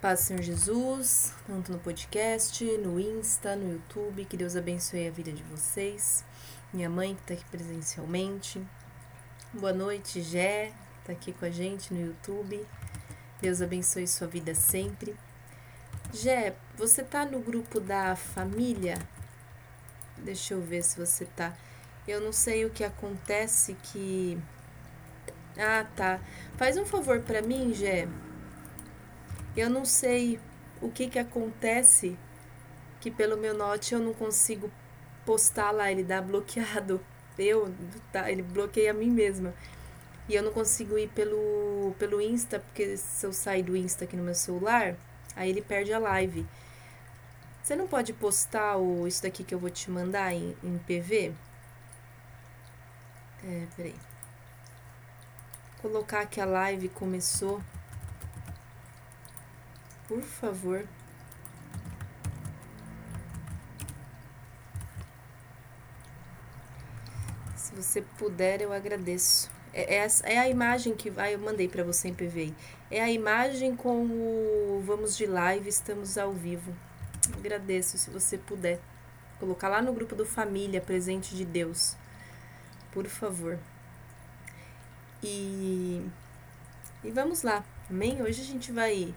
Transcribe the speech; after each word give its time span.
Paz, 0.00 0.20
Senhor 0.20 0.40
Jesus, 0.40 1.34
tanto 1.46 1.70
no 1.70 1.78
podcast, 1.78 2.64
no 2.78 2.98
Insta, 2.98 3.54
no 3.54 3.70
YouTube. 3.70 4.24
Que 4.24 4.34
Deus 4.34 4.56
abençoe 4.56 5.06
a 5.06 5.10
vida 5.10 5.30
de 5.30 5.42
vocês. 5.42 6.24
Minha 6.72 6.88
mãe 6.88 7.14
que 7.14 7.20
está 7.20 7.34
aqui 7.34 7.44
presencialmente. 7.50 8.66
Boa 9.52 9.74
noite, 9.74 10.22
Gé, 10.22 10.72
está 11.00 11.12
aqui 11.12 11.34
com 11.34 11.44
a 11.44 11.50
gente 11.50 11.92
no 11.92 12.00
YouTube. 12.00 12.66
Deus 13.42 13.60
abençoe 13.60 14.08
sua 14.08 14.26
vida 14.26 14.54
sempre. 14.54 15.14
Gé, 16.14 16.54
você 16.78 17.02
tá 17.02 17.26
no 17.26 17.38
grupo 17.38 17.78
da 17.78 18.16
família? 18.16 18.96
Deixa 20.16 20.54
eu 20.54 20.62
ver 20.62 20.82
se 20.82 20.98
você 20.98 21.26
tá. 21.26 21.54
Eu 22.08 22.22
não 22.22 22.32
sei 22.32 22.64
o 22.64 22.70
que 22.70 22.84
acontece 22.84 23.74
que. 23.74 24.40
Ah, 25.58 25.84
tá. 25.94 26.20
Faz 26.56 26.78
um 26.78 26.86
favor 26.86 27.20
para 27.20 27.42
mim, 27.42 27.74
Gé. 27.74 28.08
Eu 29.56 29.68
não 29.68 29.84
sei 29.84 30.38
o 30.80 30.90
que 30.90 31.08
que 31.08 31.18
acontece 31.18 32.16
que 33.00 33.10
pelo 33.10 33.36
meu 33.36 33.54
note 33.54 33.94
eu 33.94 34.00
não 34.00 34.12
consigo 34.12 34.70
postar 35.24 35.70
lá, 35.70 35.90
ele 35.90 36.04
dá 36.04 36.20
bloqueado. 36.20 37.00
Eu, 37.38 37.74
tá, 38.12 38.30
ele 38.30 38.42
bloqueia 38.42 38.90
a 38.90 38.94
mim 38.94 39.08
mesma. 39.08 39.54
E 40.28 40.34
eu 40.34 40.42
não 40.42 40.52
consigo 40.52 40.98
ir 40.98 41.08
pelo, 41.08 41.94
pelo 41.98 42.20
Insta, 42.20 42.60
porque 42.60 42.98
se 42.98 43.24
eu 43.24 43.32
sair 43.32 43.62
do 43.62 43.74
Insta 43.74 44.04
aqui 44.04 44.14
no 44.14 44.22
meu 44.22 44.34
celular, 44.34 44.94
aí 45.34 45.48
ele 45.48 45.62
perde 45.62 45.90
a 45.90 45.98
live. 45.98 46.46
Você 47.62 47.74
não 47.74 47.88
pode 47.88 48.12
postar 48.12 48.76
o, 48.76 49.06
isso 49.06 49.22
daqui 49.22 49.42
que 49.42 49.54
eu 49.54 49.58
vou 49.58 49.70
te 49.70 49.90
mandar 49.90 50.34
em, 50.34 50.54
em 50.62 50.78
PV? 50.78 51.32
É, 53.42 53.66
peraí. 53.74 53.94
Colocar 55.80 56.26
que 56.26 56.40
a 56.40 56.44
live 56.44 56.90
começou. 56.90 57.62
Por 60.10 60.22
favor. 60.22 60.84
Se 67.54 67.72
você 67.76 68.02
puder, 68.18 68.60
eu 68.60 68.72
agradeço. 68.72 69.48
É, 69.72 69.98
é, 69.98 70.08
é 70.24 70.38
a 70.40 70.48
imagem 70.48 70.96
que 70.96 71.08
vai, 71.10 71.36
eu 71.36 71.38
mandei 71.38 71.68
para 71.68 71.84
você 71.84 72.08
em 72.08 72.14
PVI. 72.14 72.52
É 72.90 73.00
a 73.00 73.08
imagem 73.08 73.76
com 73.76 74.02
o 74.02 74.82
vamos 74.84 75.16
de 75.16 75.26
live, 75.26 75.68
estamos 75.68 76.18
ao 76.18 76.32
vivo. 76.32 76.74
Agradeço 77.32 77.96
se 77.96 78.10
você 78.10 78.36
puder 78.36 78.80
colocar 79.38 79.68
lá 79.68 79.80
no 79.80 79.92
grupo 79.92 80.16
do 80.16 80.26
família 80.26 80.80
presente 80.80 81.36
de 81.36 81.44
Deus. 81.44 81.96
Por 82.90 83.06
favor. 83.06 83.60
E 85.22 86.04
e 87.04 87.12
vamos 87.12 87.42
lá. 87.42 87.64
Amém? 87.88 88.20
Hoje 88.20 88.40
a 88.40 88.44
gente 88.44 88.72
vai 88.72 89.14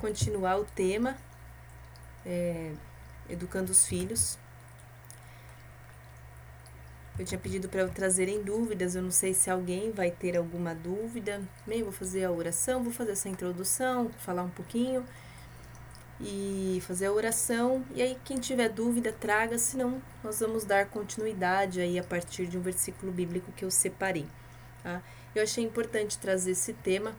continuar 0.00 0.58
o 0.58 0.64
tema 0.64 1.16
é, 2.24 2.72
educando 3.28 3.72
os 3.72 3.86
filhos. 3.86 4.38
Eu 7.18 7.24
tinha 7.24 7.38
pedido 7.38 7.68
para 7.68 7.80
eu 7.80 7.88
trazerem 7.88 8.42
dúvidas, 8.42 8.94
eu 8.94 9.02
não 9.02 9.10
sei 9.10 9.32
se 9.32 9.50
alguém 9.50 9.90
vai 9.90 10.10
ter 10.10 10.36
alguma 10.36 10.74
dúvida. 10.74 11.40
Bem, 11.66 11.82
vou 11.82 11.92
fazer 11.92 12.24
a 12.24 12.30
oração, 12.30 12.82
vou 12.82 12.92
fazer 12.92 13.12
essa 13.12 13.28
introdução, 13.28 14.10
falar 14.18 14.42
um 14.42 14.50
pouquinho 14.50 15.02
e 16.20 16.78
fazer 16.86 17.06
a 17.06 17.12
oração. 17.12 17.82
E 17.94 18.02
aí, 18.02 18.18
quem 18.22 18.38
tiver 18.38 18.68
dúvida, 18.68 19.12
traga, 19.12 19.58
senão 19.58 20.02
nós 20.22 20.40
vamos 20.40 20.64
dar 20.64 20.86
continuidade 20.86 21.80
aí 21.80 21.98
a 21.98 22.04
partir 22.04 22.46
de 22.46 22.58
um 22.58 22.60
versículo 22.60 23.10
bíblico 23.10 23.50
que 23.52 23.64
eu 23.64 23.70
separei. 23.70 24.26
Tá? 24.82 25.02
Eu 25.34 25.42
achei 25.42 25.64
importante 25.64 26.18
trazer 26.18 26.50
esse 26.50 26.74
tema 26.74 27.14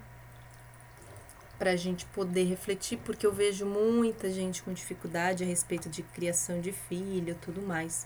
para 1.58 1.72
a 1.72 1.76
gente 1.76 2.06
poder 2.08 2.44
refletir, 2.44 2.98
porque 3.00 3.26
eu 3.26 3.34
vejo 3.34 3.66
muita 3.66 4.32
gente 4.32 4.62
com 4.62 4.72
dificuldade 4.72 5.44
a 5.44 5.48
respeito 5.48 5.90
de 5.90 6.04
criação 6.04 6.62
de 6.62 6.72
filho 6.72 7.36
tudo 7.42 7.62
mais. 7.62 8.06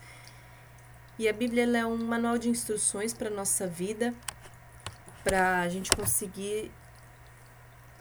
E 1.19 1.28
a 1.28 1.34
Bíblia 1.34 1.66
é 1.78 1.85
um 1.85 1.97
manual 1.97 2.38
de 2.38 2.50
instruções 2.50 3.13
para 3.13 3.28
a 3.28 3.34
nossa 3.34 3.67
vida, 3.67 4.13
para 5.23 5.59
a 5.62 5.69
gente 5.69 5.91
conseguir 5.91 6.72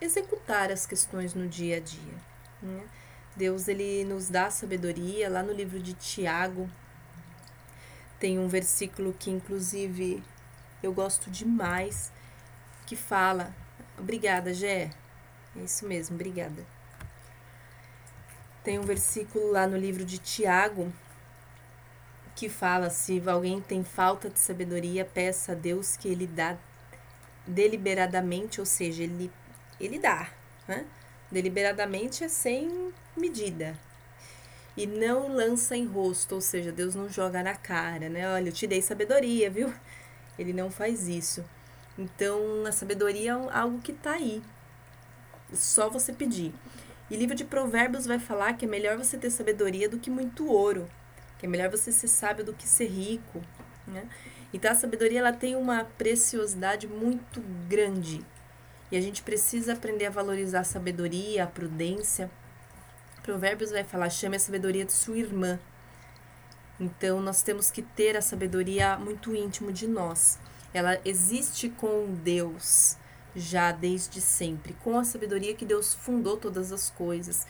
executar 0.00 0.70
as 0.70 0.86
questões 0.86 1.34
no 1.34 1.46
dia 1.46 1.76
a 1.76 1.80
dia. 1.80 2.14
Né? 2.62 2.82
Deus 3.36 3.68
ele 3.68 4.04
nos 4.04 4.28
dá 4.28 4.50
sabedoria. 4.50 5.28
Lá 5.28 5.42
no 5.42 5.52
livro 5.52 5.80
de 5.80 5.94
Tiago 5.94 6.70
tem 8.18 8.38
um 8.38 8.48
versículo 8.48 9.14
que 9.18 9.30
inclusive 9.30 10.22
eu 10.82 10.92
gosto 10.92 11.30
demais, 11.30 12.10
que 12.86 12.96
fala, 12.96 13.54
obrigada, 13.98 14.54
Gé, 14.54 14.90
isso 15.56 15.86
mesmo, 15.86 16.14
obrigada. 16.14 16.64
Tem 18.62 18.78
um 18.78 18.82
versículo 18.82 19.50
lá 19.50 19.66
no 19.66 19.76
livro 19.76 20.04
de 20.04 20.18
Tiago 20.18 20.92
que 22.34 22.48
fala: 22.48 22.90
se 22.90 23.22
alguém 23.26 23.60
tem 23.60 23.82
falta 23.82 24.30
de 24.30 24.38
sabedoria, 24.38 25.04
peça 25.04 25.52
a 25.52 25.54
Deus 25.54 25.96
que 25.96 26.08
ele 26.08 26.26
dá 26.26 26.56
deliberadamente, 27.46 28.60
ou 28.60 28.66
seja, 28.66 29.02
ele, 29.02 29.30
ele 29.80 29.98
dá. 29.98 30.28
Né? 30.68 30.86
Deliberadamente 31.30 32.24
é 32.24 32.28
sem 32.28 32.92
medida. 33.16 33.78
E 34.76 34.86
não 34.86 35.34
lança 35.34 35.76
em 35.76 35.84
rosto, 35.84 36.36
ou 36.36 36.40
seja, 36.40 36.70
Deus 36.72 36.94
não 36.94 37.08
joga 37.08 37.42
na 37.42 37.54
cara, 37.54 38.08
né? 38.08 38.32
Olha, 38.32 38.48
eu 38.48 38.52
te 38.52 38.66
dei 38.66 38.80
sabedoria, 38.80 39.50
viu? 39.50 39.72
Ele 40.38 40.52
não 40.52 40.70
faz 40.70 41.08
isso. 41.08 41.44
Então, 41.98 42.64
a 42.66 42.72
sabedoria 42.72 43.32
é 43.32 43.58
algo 43.58 43.80
que 43.80 43.92
está 43.92 44.12
aí, 44.12 44.42
só 45.52 45.88
você 45.88 46.12
pedir. 46.12 46.52
E 47.10 47.16
livro 47.16 47.34
de 47.34 47.44
Provérbios 47.44 48.06
vai 48.06 48.18
falar 48.18 48.52
que 48.52 48.64
é 48.64 48.68
melhor 48.68 48.96
você 48.96 49.18
ter 49.18 49.30
sabedoria 49.30 49.88
do 49.88 49.98
que 49.98 50.08
muito 50.08 50.46
ouro, 50.46 50.88
que 51.38 51.46
é 51.46 51.48
melhor 51.48 51.68
você 51.68 51.90
ser 51.90 52.06
sábio 52.06 52.44
do 52.44 52.52
que 52.52 52.68
ser 52.68 52.86
rico, 52.86 53.42
né? 53.86 54.08
Então 54.52 54.70
a 54.70 54.74
sabedoria 54.74 55.20
ela 55.20 55.32
tem 55.32 55.56
uma 55.56 55.84
preciosidade 55.84 56.86
muito 56.86 57.40
grande. 57.68 58.24
E 58.90 58.96
a 58.96 59.00
gente 59.00 59.22
precisa 59.22 59.72
aprender 59.72 60.06
a 60.06 60.10
valorizar 60.10 60.60
a 60.60 60.64
sabedoria, 60.64 61.44
a 61.44 61.46
prudência. 61.46 62.30
Provérbios 63.22 63.70
vai 63.70 63.84
falar: 63.84 64.10
chame 64.10 64.36
a 64.36 64.40
sabedoria 64.40 64.84
de 64.84 64.92
sua 64.92 65.18
irmã. 65.18 65.58
Então 66.78 67.20
nós 67.20 67.42
temos 67.42 67.70
que 67.70 67.82
ter 67.82 68.16
a 68.16 68.22
sabedoria 68.22 68.96
muito 68.98 69.34
íntimo 69.34 69.72
de 69.72 69.86
nós. 69.86 70.38
Ela 70.72 71.00
existe 71.04 71.68
com 71.68 72.14
Deus 72.14 72.96
já 73.34 73.72
desde 73.72 74.20
sempre, 74.20 74.74
com 74.84 74.98
a 74.98 75.04
sabedoria 75.04 75.54
que 75.54 75.64
Deus 75.64 75.94
fundou 75.94 76.36
todas 76.36 76.72
as 76.72 76.90
coisas, 76.90 77.46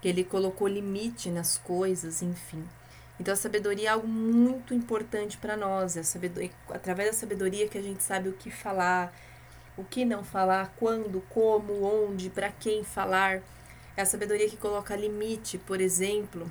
que 0.00 0.08
Ele 0.08 0.24
colocou 0.24 0.68
limite 0.68 1.30
nas 1.30 1.58
coisas, 1.58 2.22
enfim. 2.22 2.64
Então 3.18 3.32
a 3.32 3.36
sabedoria 3.36 3.88
é 3.88 3.92
algo 3.92 4.06
muito 4.06 4.74
importante 4.74 5.38
para 5.38 5.56
nós, 5.56 5.96
é 5.96 6.02
através 6.70 7.10
da 7.10 7.16
sabedoria 7.16 7.68
que 7.68 7.78
a 7.78 7.82
gente 7.82 8.02
sabe 8.02 8.28
o 8.28 8.34
que 8.34 8.50
falar, 8.50 9.12
o 9.76 9.84
que 9.84 10.04
não 10.04 10.22
falar, 10.22 10.74
quando, 10.76 11.20
como, 11.28 11.82
onde, 11.82 12.30
para 12.30 12.50
quem 12.50 12.84
falar. 12.84 13.42
É 13.96 14.02
a 14.02 14.06
sabedoria 14.06 14.48
que 14.48 14.56
coloca 14.56 14.94
limite, 14.94 15.56
por 15.56 15.80
exemplo, 15.80 16.50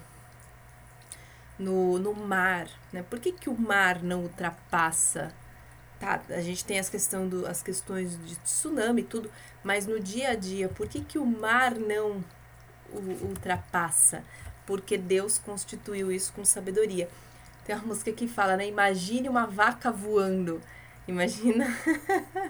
no, 1.58 2.00
no 2.00 2.14
mar. 2.14 2.68
Né? 2.92 3.04
Por 3.04 3.20
que, 3.20 3.32
que 3.32 3.50
o 3.50 3.60
mar 3.60 4.02
não 4.02 4.24
ultrapassa 4.24 5.32
Tá, 6.06 6.22
a 6.30 6.42
gente 6.42 6.64
tem 6.64 6.78
as, 6.78 6.88
questão 6.88 7.28
do, 7.28 7.48
as 7.48 7.64
questões 7.64 8.16
de 8.28 8.36
tsunami 8.36 9.02
e 9.02 9.06
tudo, 9.06 9.32
mas 9.64 9.88
no 9.88 10.00
dia 10.00 10.30
a 10.30 10.36
dia, 10.36 10.70
por 10.70 10.88
que, 10.88 11.02
que 11.02 11.18
o 11.18 11.26
mar 11.26 11.74
não 11.74 12.24
o, 12.92 13.00
ultrapassa? 13.26 14.24
Porque 14.68 15.00
Deus 15.00 15.40
constituiu 15.40 16.12
isso 16.12 16.32
com 16.34 16.46
sabedoria. 16.46 17.10
Tem 17.66 17.76
uma 17.76 17.86
música 17.86 18.12
que 18.12 18.28
fala, 18.28 18.56
né? 18.56 18.68
Imagine 18.68 19.28
uma 19.28 19.48
vaca 19.48 19.92
voando. 19.92 20.62
Imagina. 21.08 21.76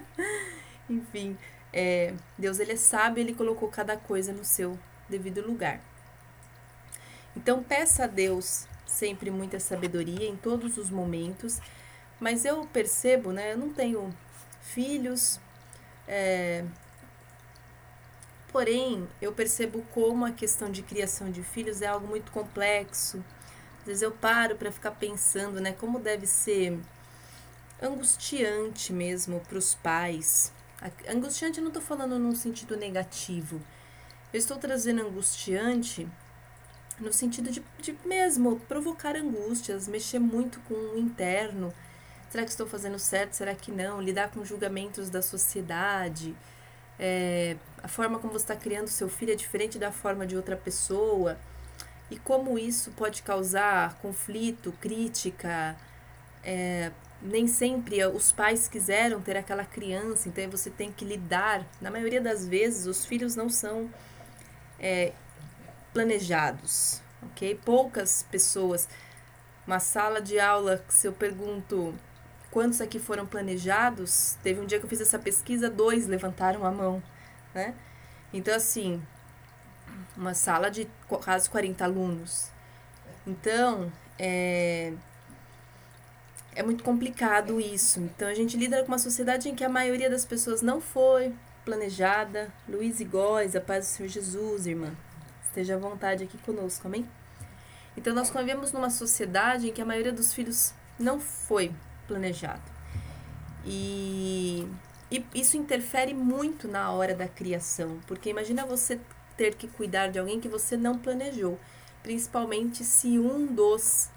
Enfim, 0.86 1.34
é, 1.72 2.12
Deus 2.36 2.58
ele 2.58 2.72
é 2.72 2.76
sábio, 2.76 3.22
ele 3.22 3.32
colocou 3.32 3.70
cada 3.70 3.96
coisa 3.96 4.34
no 4.34 4.44
seu 4.44 4.78
devido 5.08 5.40
lugar. 5.40 5.80
Então 7.34 7.62
peça 7.62 8.04
a 8.04 8.06
Deus 8.06 8.68
sempre 8.84 9.30
muita 9.30 9.58
sabedoria 9.58 10.28
em 10.28 10.36
todos 10.36 10.76
os 10.76 10.90
momentos 10.90 11.58
mas 12.20 12.44
eu 12.44 12.66
percebo, 12.66 13.32
né? 13.32 13.52
Eu 13.52 13.58
não 13.58 13.70
tenho 13.70 14.14
filhos, 14.60 15.40
é, 16.08 16.64
porém 18.50 19.06
eu 19.20 19.32
percebo 19.32 19.82
como 19.92 20.24
a 20.24 20.32
questão 20.32 20.70
de 20.70 20.82
criação 20.82 21.30
de 21.30 21.42
filhos 21.42 21.82
é 21.82 21.86
algo 21.86 22.06
muito 22.06 22.32
complexo. 22.32 23.22
Às 23.80 23.86
vezes 23.86 24.02
eu 24.02 24.10
paro 24.12 24.56
para 24.56 24.72
ficar 24.72 24.92
pensando, 24.92 25.60
né? 25.60 25.72
Como 25.72 25.98
deve 25.98 26.26
ser 26.26 26.78
angustiante 27.80 28.92
mesmo 28.92 29.40
para 29.40 29.58
os 29.58 29.74
pais. 29.74 30.52
Angustiante 31.08 31.58
eu 31.58 31.62
não 31.62 31.70
estou 31.70 31.82
falando 31.82 32.18
num 32.18 32.34
sentido 32.34 32.76
negativo. 32.76 33.60
Eu 34.32 34.38
estou 34.38 34.56
trazendo 34.56 35.02
angustiante 35.02 36.08
no 36.98 37.12
sentido 37.12 37.50
de, 37.50 37.62
de 37.78 37.96
mesmo 38.04 38.58
provocar 38.60 39.16
angústias, 39.16 39.86
mexer 39.86 40.18
muito 40.18 40.60
com 40.60 40.74
o 40.74 40.98
interno 40.98 41.72
Será 42.30 42.44
que 42.44 42.50
estou 42.50 42.66
fazendo 42.66 42.98
certo? 42.98 43.34
Será 43.34 43.54
que 43.54 43.70
não? 43.70 44.00
Lidar 44.00 44.30
com 44.30 44.44
julgamentos 44.44 45.10
da 45.10 45.22
sociedade. 45.22 46.34
é, 46.98 47.56
a 47.82 47.88
forma 47.88 48.18
como 48.18 48.32
você 48.32 48.44
está 48.44 48.56
criando 48.56 48.88
seu 48.88 49.08
filho 49.08 49.32
é 49.32 49.36
diferente 49.36 49.78
da 49.78 49.92
forma 49.92 50.26
de 50.26 50.36
outra 50.36 50.56
pessoa 50.56 51.38
e 52.10 52.18
como 52.18 52.58
isso 52.58 52.90
pode 52.92 53.22
causar 53.22 53.94
conflito, 54.00 54.72
crítica. 54.80 55.76
É, 56.42 56.92
nem 57.22 57.46
sempre 57.48 58.04
os 58.06 58.30
pais 58.30 58.68
quiseram 58.68 59.20
ter 59.20 59.36
aquela 59.36 59.64
criança, 59.64 60.28
então 60.28 60.48
você 60.50 60.70
tem 60.70 60.92
que 60.92 61.04
lidar. 61.04 61.66
Na 61.80 61.90
maioria 61.90 62.20
das 62.20 62.46
vezes, 62.46 62.86
os 62.86 63.04
filhos 63.04 63.34
não 63.34 63.48
são 63.48 63.90
é, 64.78 65.12
planejados, 65.92 67.00
ok? 67.22 67.58
Poucas 67.64 68.22
pessoas. 68.30 68.88
Uma 69.66 69.80
sala 69.80 70.20
de 70.20 70.38
aula, 70.38 70.84
se 70.88 71.08
eu 71.08 71.12
pergunto 71.12 71.92
quantos 72.56 72.80
aqui 72.80 72.98
foram 72.98 73.26
planejados, 73.26 74.38
teve 74.42 74.58
um 74.58 74.64
dia 74.64 74.78
que 74.78 74.86
eu 74.86 74.88
fiz 74.88 75.02
essa 75.02 75.18
pesquisa, 75.18 75.68
dois 75.68 76.06
levantaram 76.06 76.64
a 76.64 76.70
mão, 76.70 77.02
né? 77.52 77.74
Então, 78.32 78.54
assim, 78.54 79.02
uma 80.16 80.32
sala 80.32 80.70
de 80.70 80.88
quase 81.06 81.50
40 81.50 81.84
alunos. 81.84 82.50
Então, 83.26 83.92
é, 84.18 84.94
é 86.54 86.62
muito 86.62 86.82
complicado 86.82 87.60
isso. 87.60 88.00
Então, 88.00 88.26
a 88.26 88.32
gente 88.32 88.56
lida 88.56 88.80
com 88.80 88.88
uma 88.88 88.98
sociedade 88.98 89.50
em 89.50 89.54
que 89.54 89.62
a 89.62 89.68
maioria 89.68 90.08
das 90.08 90.24
pessoas 90.24 90.62
não 90.62 90.80
foi 90.80 91.34
planejada. 91.62 92.50
Luiz 92.66 93.00
e 93.00 93.04
Góes, 93.04 93.54
a 93.54 93.60
paz 93.60 93.84
do 93.84 93.90
Senhor 93.90 94.08
Jesus, 94.08 94.66
irmã. 94.66 94.96
Esteja 95.44 95.74
à 95.74 95.78
vontade 95.78 96.24
aqui 96.24 96.38
conosco, 96.38 96.88
amém? 96.88 97.06
Então, 97.98 98.14
nós 98.14 98.30
convivemos 98.30 98.72
numa 98.72 98.88
sociedade 98.88 99.68
em 99.68 99.72
que 99.74 99.82
a 99.82 99.84
maioria 99.84 100.10
dos 100.10 100.32
filhos 100.32 100.72
não 100.98 101.20
foi 101.20 101.70
planejado. 102.06 102.62
E, 103.64 104.66
e 105.10 105.24
isso 105.34 105.56
interfere 105.56 106.14
muito 106.14 106.68
na 106.68 106.90
hora 106.90 107.14
da 107.14 107.28
criação, 107.28 107.98
porque 108.06 108.30
imagina 108.30 108.64
você 108.64 109.00
ter 109.36 109.54
que 109.54 109.68
cuidar 109.68 110.08
de 110.08 110.18
alguém 110.18 110.40
que 110.40 110.48
você 110.48 110.76
não 110.76 110.98
planejou, 110.98 111.58
principalmente 112.02 112.84
se 112.84 113.18
um 113.18 113.46
dos 113.46 114.08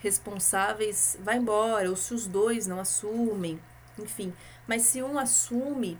responsáveis 0.00 1.18
vai 1.20 1.36
embora 1.36 1.90
ou 1.90 1.96
se 1.96 2.14
os 2.14 2.26
dois 2.26 2.66
não 2.66 2.80
assumem, 2.80 3.60
enfim. 3.98 4.32
Mas 4.66 4.82
se 4.82 5.02
um 5.02 5.18
assume 5.18 5.98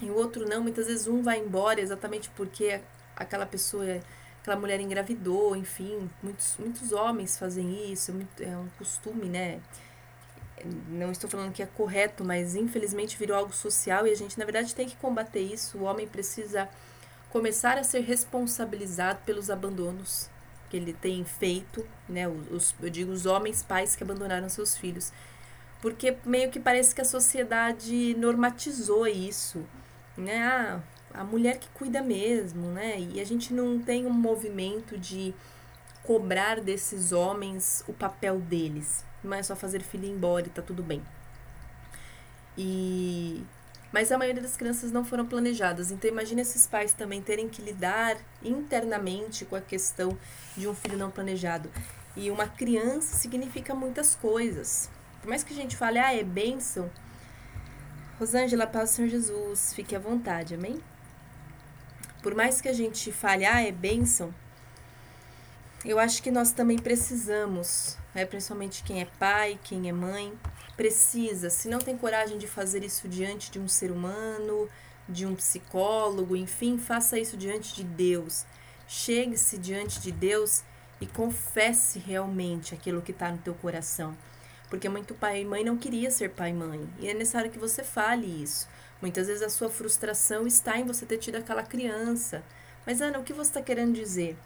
e 0.00 0.10
o 0.10 0.16
outro 0.16 0.48
não, 0.48 0.62
muitas 0.62 0.86
vezes 0.86 1.06
um 1.06 1.22
vai 1.22 1.38
embora 1.38 1.80
exatamente 1.80 2.30
porque 2.30 2.80
aquela 3.14 3.46
pessoa, 3.46 4.00
aquela 4.40 4.56
mulher 4.56 4.80
engravidou, 4.80 5.54
enfim, 5.54 6.10
muitos, 6.22 6.56
muitos 6.58 6.92
homens 6.92 7.38
fazem 7.38 7.92
isso, 7.92 8.12
é, 8.40 8.56
um 8.56 8.68
costume, 8.78 9.28
né? 9.28 9.60
Não 10.88 11.10
estou 11.10 11.28
falando 11.28 11.52
que 11.52 11.62
é 11.62 11.66
correto, 11.66 12.24
mas 12.24 12.54
infelizmente 12.54 13.16
virou 13.16 13.36
algo 13.36 13.52
social 13.52 14.06
e 14.06 14.10
a 14.10 14.16
gente, 14.16 14.38
na 14.38 14.44
verdade, 14.44 14.74
tem 14.74 14.88
que 14.88 14.96
combater 14.96 15.40
isso. 15.40 15.78
O 15.78 15.82
homem 15.82 16.06
precisa 16.06 16.68
começar 17.30 17.78
a 17.78 17.84
ser 17.84 18.00
responsabilizado 18.00 19.20
pelos 19.24 19.50
abandonos 19.50 20.28
que 20.68 20.76
ele 20.76 20.92
tem 20.92 21.24
feito, 21.24 21.86
né? 22.08 22.28
Os, 22.28 22.74
eu 22.80 22.88
digo 22.88 23.10
os 23.10 23.26
homens 23.26 23.62
pais 23.62 23.96
que 23.96 24.04
abandonaram 24.04 24.48
seus 24.48 24.76
filhos. 24.76 25.12
Porque 25.80 26.16
meio 26.24 26.50
que 26.50 26.60
parece 26.60 26.94
que 26.94 27.00
a 27.00 27.04
sociedade 27.04 28.14
normatizou 28.16 29.06
isso, 29.06 29.64
né? 30.16 30.42
Ah, 30.42 30.80
a 31.12 31.24
mulher 31.24 31.58
que 31.58 31.68
cuida 31.70 32.02
mesmo, 32.02 32.68
né? 32.68 33.00
E 33.00 33.20
a 33.20 33.24
gente 33.24 33.52
não 33.52 33.80
tem 33.80 34.06
um 34.06 34.12
movimento 34.12 34.96
de 34.96 35.34
cobrar 36.04 36.60
desses 36.60 37.12
homens 37.12 37.82
o 37.88 37.92
papel 37.92 38.38
deles. 38.38 39.04
Não 39.22 39.34
é 39.34 39.42
só 39.42 39.54
fazer 39.54 39.82
filho 39.82 40.04
ir 40.04 40.10
embora 40.10 40.46
e 40.46 40.50
tá 40.50 40.62
tudo 40.62 40.82
bem. 40.82 41.02
E 42.56 43.44
mas 43.92 44.12
a 44.12 44.18
maioria 44.18 44.40
das 44.40 44.56
crianças 44.56 44.92
não 44.92 45.04
foram 45.04 45.26
planejadas. 45.26 45.90
Então 45.90 46.08
imagine 46.08 46.42
esses 46.42 46.66
pais 46.66 46.92
também 46.92 47.20
terem 47.20 47.48
que 47.48 47.60
lidar 47.60 48.16
internamente 48.42 49.44
com 49.44 49.56
a 49.56 49.60
questão 49.60 50.16
de 50.56 50.68
um 50.68 50.74
filho 50.74 50.96
não 50.96 51.10
planejado. 51.10 51.70
E 52.16 52.30
uma 52.30 52.46
criança 52.46 53.16
significa 53.16 53.74
muitas 53.74 54.14
coisas. 54.14 54.88
Por 55.20 55.28
mais 55.28 55.42
que 55.42 55.52
a 55.52 55.56
gente 55.56 55.76
fale, 55.76 55.98
ah, 55.98 56.14
é 56.14 56.22
bênção. 56.22 56.90
Rosângela, 58.18 58.66
paz 58.66 58.90
do 58.90 58.96
Senhor 58.96 59.08
Jesus, 59.08 59.74
fique 59.74 59.96
à 59.96 59.98
vontade, 59.98 60.54
amém? 60.54 60.80
Por 62.22 62.34
mais 62.34 62.60
que 62.60 62.68
a 62.68 62.72
gente 62.72 63.10
fale, 63.10 63.44
ah, 63.44 63.62
é 63.62 63.72
bênção, 63.72 64.32
eu 65.84 65.98
acho 65.98 66.22
que 66.22 66.30
nós 66.30 66.52
também 66.52 66.78
precisamos, 66.78 67.96
né, 68.14 68.24
principalmente 68.24 68.82
quem 68.82 69.00
é 69.00 69.04
pai, 69.18 69.58
quem 69.62 69.88
é 69.88 69.92
mãe, 69.92 70.32
precisa, 70.76 71.50
se 71.50 71.68
não 71.68 71.78
tem 71.78 71.96
coragem 71.96 72.38
de 72.38 72.46
fazer 72.46 72.82
isso 72.82 73.08
diante 73.08 73.50
de 73.50 73.58
um 73.58 73.68
ser 73.68 73.90
humano, 73.90 74.68
de 75.08 75.26
um 75.26 75.34
psicólogo, 75.34 76.36
enfim, 76.36 76.78
faça 76.78 77.18
isso 77.18 77.36
diante 77.36 77.74
de 77.74 77.84
Deus. 77.84 78.44
Chegue-se 78.86 79.58
diante 79.58 80.00
de 80.00 80.10
Deus 80.10 80.62
e 81.00 81.06
confesse 81.06 81.98
realmente 81.98 82.74
aquilo 82.74 83.02
que 83.02 83.12
está 83.12 83.30
no 83.30 83.38
teu 83.38 83.54
coração. 83.54 84.16
Porque 84.68 84.88
muito 84.88 85.14
pai 85.14 85.42
e 85.42 85.44
mãe 85.44 85.64
não 85.64 85.76
queria 85.76 86.10
ser 86.10 86.30
pai 86.30 86.50
e 86.50 86.54
mãe. 86.54 86.88
E 86.98 87.08
é 87.08 87.14
necessário 87.14 87.50
que 87.50 87.58
você 87.58 87.82
fale 87.82 88.26
isso. 88.26 88.68
Muitas 89.02 89.26
vezes 89.26 89.42
a 89.42 89.48
sua 89.48 89.68
frustração 89.68 90.46
está 90.46 90.78
em 90.78 90.84
você 90.84 91.06
ter 91.06 91.18
tido 91.18 91.36
aquela 91.36 91.62
criança. 91.62 92.44
Mas, 92.86 93.00
Ana, 93.00 93.18
o 93.18 93.24
que 93.24 93.32
você 93.32 93.50
está 93.50 93.62
querendo 93.62 93.94
dizer? 93.94 94.36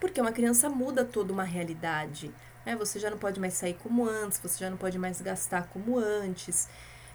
Porque 0.00 0.20
uma 0.20 0.32
criança 0.32 0.68
muda 0.68 1.04
toda 1.04 1.32
uma 1.32 1.44
realidade. 1.44 2.32
Né? 2.66 2.74
Você 2.74 2.98
já 2.98 3.08
não 3.08 3.16
pode 3.16 3.38
mais 3.38 3.54
sair 3.54 3.74
como 3.74 4.04
antes, 4.04 4.38
você 4.38 4.58
já 4.58 4.68
não 4.68 4.76
pode 4.76 4.98
mais 4.98 5.20
gastar 5.20 5.68
como 5.68 5.98
antes. 5.98 6.68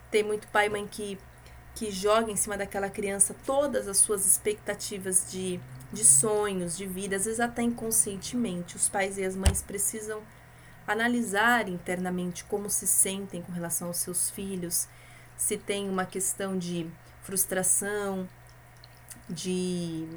Tem 0.09 0.23
muito 0.23 0.47
pai 0.47 0.67
e 0.67 0.69
mãe 0.69 0.87
que, 0.87 1.19
que 1.75 1.91
joga 1.91 2.31
em 2.31 2.37
cima 2.37 2.57
daquela 2.57 2.89
criança 2.89 3.35
todas 3.45 3.87
as 3.89 3.97
suas 3.97 4.25
expectativas 4.25 5.29
de, 5.29 5.59
de 5.91 6.05
sonhos, 6.05 6.77
de 6.77 6.85
vida, 6.85 7.17
às 7.17 7.25
vezes 7.25 7.41
até 7.41 7.61
inconscientemente. 7.61 8.77
Os 8.77 8.87
pais 8.87 9.17
e 9.17 9.25
as 9.25 9.35
mães 9.35 9.61
precisam 9.61 10.21
analisar 10.87 11.67
internamente 11.67 12.43
como 12.45 12.69
se 12.69 12.87
sentem 12.87 13.41
com 13.41 13.51
relação 13.51 13.89
aos 13.89 13.97
seus 13.97 14.29
filhos, 14.29 14.87
se 15.37 15.57
tem 15.57 15.89
uma 15.89 16.05
questão 16.05 16.57
de 16.57 16.89
frustração, 17.23 18.27
de 19.29 20.07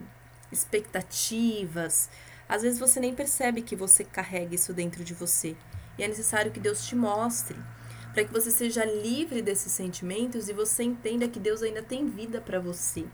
expectativas, 0.51 2.09
às 2.49 2.63
vezes 2.63 2.79
você 2.79 3.01
nem 3.01 3.15
percebe 3.15 3.63
que 3.63 3.77
você 3.77 4.05
carrega 4.05 4.55
isso 4.55 4.73
dentro 4.73 5.03
de 5.03 5.15
você. 5.15 5.57
E 5.99 6.03
é 6.03 6.09
necessário 6.09 6.51
que 6.51 6.61
Deus 6.61 6.87
te 6.87 6.95
mostre, 6.95 7.57
para 8.13 8.25
que 8.25 8.33
você 8.33 8.51
seja 8.51 8.85
livre 8.85 9.43
desses 9.43 9.73
sentimentos 9.73 10.49
e 10.49 10.53
você 10.53 10.83
entenda 10.83 11.29
que 11.29 11.41
Deus 11.41 11.63
ainda 11.63 11.83
tem 11.83 12.07
vida 12.07 12.41
para 12.41 12.61
você. 12.61 13.05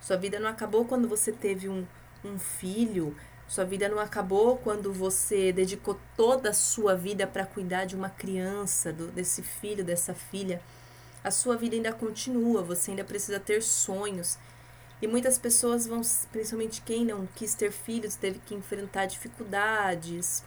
Sua 0.00 0.16
vida 0.16 0.38
não 0.38 0.48
acabou 0.48 0.84
quando 0.84 1.08
você 1.08 1.32
teve 1.32 1.68
um, 1.68 1.86
um 2.24 2.38
filho, 2.38 3.16
sua 3.46 3.64
vida 3.64 3.88
não 3.88 3.98
acabou 3.98 4.56
quando 4.56 4.92
você 4.92 5.52
dedicou 5.52 5.98
toda 6.16 6.50
a 6.50 6.54
sua 6.54 6.96
vida 6.96 7.26
para 7.26 7.46
cuidar 7.46 7.84
de 7.84 7.94
uma 7.94 8.10
criança, 8.10 8.92
do, 8.92 9.08
desse 9.08 9.42
filho, 9.42 9.84
dessa 9.84 10.14
filha. 10.14 10.60
A 11.22 11.30
sua 11.30 11.56
vida 11.56 11.76
ainda 11.76 11.92
continua, 11.92 12.62
você 12.62 12.90
ainda 12.90 13.04
precisa 13.04 13.38
ter 13.38 13.62
sonhos 13.62 14.38
e 15.04 15.06
muitas 15.06 15.36
pessoas 15.36 15.86
vão, 15.86 16.00
principalmente 16.32 16.80
quem 16.80 17.04
não 17.04 17.28
quis 17.34 17.54
ter 17.54 17.70
filhos, 17.70 18.16
teve 18.16 18.38
que 18.38 18.54
enfrentar 18.54 19.04
dificuldades, 19.04 20.42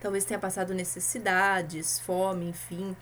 talvez 0.00 0.24
tenha 0.24 0.38
passado 0.38 0.72
necessidades, 0.72 1.98
fome, 1.98 2.50
enfim, 2.50 2.96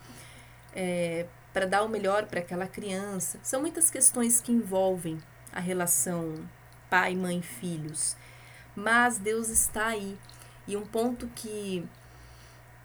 é, 0.73 1.27
para 1.53 1.67
dar 1.67 1.83
o 1.83 1.87
melhor 1.87 2.25
para 2.25 2.39
aquela 2.39 2.65
criança. 2.65 3.37
São 3.43 3.61
muitas 3.61 3.91
questões 3.91 4.41
que 4.41 4.51
envolvem 4.51 5.21
a 5.53 5.59
relação 5.59 6.49
pai, 6.89 7.15
mãe, 7.15 7.43
filhos. 7.43 8.17
Mas 8.75 9.19
Deus 9.19 9.49
está 9.49 9.85
aí. 9.85 10.17
E 10.67 10.75
um 10.75 10.83
ponto 10.83 11.27
que 11.35 11.87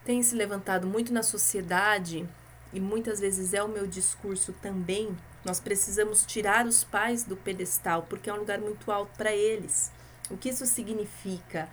tem 0.04 0.22
se 0.22 0.34
levantado 0.34 0.86
muito 0.86 1.14
na 1.14 1.22
sociedade, 1.22 2.28
e 2.74 2.78
muitas 2.78 3.20
vezes 3.20 3.54
é 3.54 3.62
o 3.62 3.68
meu 3.68 3.86
discurso 3.86 4.52
também, 4.60 5.16
nós 5.46 5.60
precisamos 5.60 6.26
tirar 6.26 6.66
os 6.66 6.82
pais 6.82 7.22
do 7.22 7.36
pedestal, 7.36 8.02
porque 8.10 8.28
é 8.28 8.34
um 8.34 8.38
lugar 8.38 8.58
muito 8.58 8.90
alto 8.90 9.12
para 9.16 9.32
eles. 9.32 9.92
O 10.28 10.36
que 10.36 10.48
isso 10.48 10.66
significa? 10.66 11.68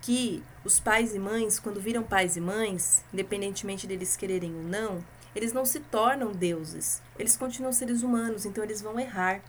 Que 0.00 0.42
os 0.64 0.80
pais 0.80 1.14
e 1.14 1.18
mães, 1.18 1.60
quando 1.60 1.78
viram 1.78 2.02
pais 2.02 2.38
e 2.38 2.40
mães, 2.40 3.04
independentemente 3.12 3.86
deles 3.86 4.16
quererem 4.16 4.54
ou 4.54 4.62
não, 4.62 5.04
eles 5.36 5.52
não 5.52 5.66
se 5.66 5.80
tornam 5.80 6.32
deuses. 6.32 7.02
Eles 7.18 7.36
continuam 7.36 7.74
seres 7.74 8.02
humanos, 8.02 8.46
então 8.46 8.64
eles 8.64 8.80
vão 8.80 8.98
errar. 8.98 9.42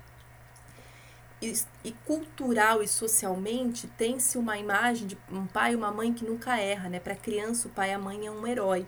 E, 1.42 1.54
e 1.86 1.94
cultural 2.06 2.84
e 2.84 2.90
socialmente 2.90 3.88
tem-se 3.88 4.38
uma 4.38 4.58
imagem 4.58 5.08
de 5.08 5.18
um 5.32 5.48
pai 5.48 5.72
e 5.72 5.76
uma 5.78 5.92
mãe 5.92 6.14
que 6.14 6.26
nunca 6.26 6.60
erra, 6.60 6.90
né? 6.90 7.00
Para 7.00 7.16
criança, 7.16 7.70
o 7.70 7.72
pai 7.72 7.92
e 7.92 7.94
a 7.94 7.98
mãe 7.98 8.28
é 8.28 8.32
um 8.32 8.46
herói. 8.46 8.86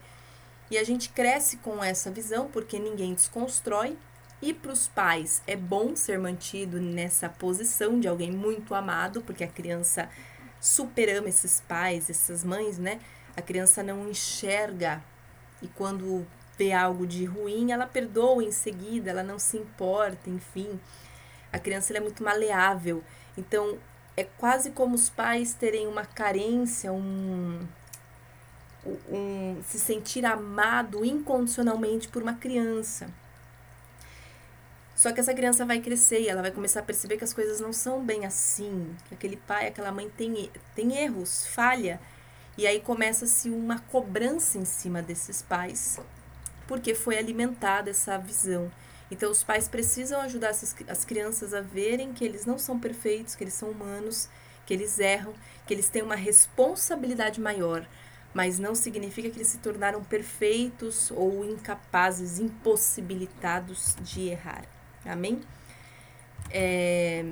E 0.69 0.77
a 0.77 0.83
gente 0.83 1.07
cresce 1.07 1.55
com 1.57 1.81
essa 1.81 2.11
visão 2.11 2.49
porque 2.51 2.77
ninguém 2.77 3.13
desconstrói 3.13 3.97
e 4.43 4.53
para 4.53 4.73
os 4.73 4.89
pais 4.89 5.41
é 5.47 5.55
bom 5.55 5.95
ser 5.95 6.19
mantido 6.19 6.77
nessa 6.77 7.29
posição 7.29 7.97
de 7.97 8.09
alguém 8.09 8.29
muito 8.29 8.75
amado, 8.75 9.21
porque 9.21 9.41
a 9.41 9.47
criança 9.47 10.09
super 10.59 11.07
ama 11.15 11.29
esses 11.29 11.61
pais, 11.61 12.09
essas 12.09 12.43
mães, 12.43 12.77
né? 12.77 12.99
A 13.37 13.41
criança 13.41 13.81
não 13.81 14.09
enxerga 14.09 15.01
e 15.61 15.67
quando 15.69 16.27
vê 16.57 16.73
algo 16.73 17.07
de 17.07 17.23
ruim, 17.23 17.71
ela 17.71 17.87
perdoa 17.87 18.43
em 18.43 18.51
seguida, 18.51 19.11
ela 19.11 19.23
não 19.23 19.39
se 19.39 19.55
importa, 19.55 20.29
enfim. 20.29 20.77
A 21.49 21.57
criança 21.57 21.95
é 21.95 22.01
muito 22.01 22.21
maleável. 22.21 23.01
Então, 23.37 23.77
é 24.17 24.25
quase 24.25 24.71
como 24.71 24.93
os 24.93 25.09
pais 25.09 25.53
terem 25.53 25.87
uma 25.87 26.05
carência, 26.05 26.91
um, 26.91 27.65
um 29.09 29.61
se 29.63 29.79
sentir 29.79 30.25
amado 30.25 31.05
incondicionalmente 31.05 32.09
por 32.09 32.21
uma 32.21 32.33
criança. 32.33 33.09
Só 34.95 35.11
que 35.11 35.19
essa 35.19 35.33
criança 35.33 35.65
vai 35.65 35.79
crescer 35.79 36.21
e 36.21 36.29
ela 36.29 36.41
vai 36.41 36.51
começar 36.51 36.81
a 36.81 36.83
perceber 36.83 37.17
que 37.17 37.23
as 37.23 37.33
coisas 37.33 37.59
não 37.59 37.73
são 37.73 38.03
bem 38.03 38.25
assim, 38.25 38.95
que 39.07 39.15
aquele 39.15 39.37
pai, 39.37 39.67
aquela 39.67 39.91
mãe 39.91 40.09
tem, 40.09 40.51
tem 40.75 40.97
erros, 40.97 41.47
falha. 41.47 41.99
E 42.55 42.67
aí 42.67 42.79
começa-se 42.79 43.49
uma 43.49 43.79
cobrança 43.79 44.59
em 44.59 44.65
cima 44.65 45.01
desses 45.01 45.41
pais, 45.41 45.99
porque 46.67 46.93
foi 46.93 47.17
alimentada 47.17 47.89
essa 47.89 48.17
visão. 48.17 48.71
Então, 49.09 49.31
os 49.31 49.43
pais 49.43 49.67
precisam 49.67 50.21
ajudar 50.21 50.49
essas, 50.49 50.75
as 50.87 51.03
crianças 51.03 51.53
a 51.53 51.61
verem 51.61 52.13
que 52.13 52.23
eles 52.23 52.45
não 52.45 52.59
são 52.59 52.79
perfeitos, 52.79 53.35
que 53.35 53.43
eles 53.43 53.53
são 53.55 53.69
humanos, 53.69 54.29
que 54.65 54.73
eles 54.73 54.99
erram, 54.99 55.33
que 55.65 55.73
eles 55.73 55.89
têm 55.89 56.03
uma 56.03 56.15
responsabilidade 56.15 57.41
maior, 57.41 57.87
mas 58.33 58.59
não 58.59 58.75
significa 58.75 59.29
que 59.29 59.37
eles 59.37 59.49
se 59.49 59.57
tornaram 59.57 60.03
perfeitos 60.03 61.11
ou 61.11 61.43
incapazes, 61.43 62.39
impossibilitados 62.39 63.95
de 64.01 64.29
errar. 64.29 64.63
Amém? 65.05 65.41
É... 66.49 67.25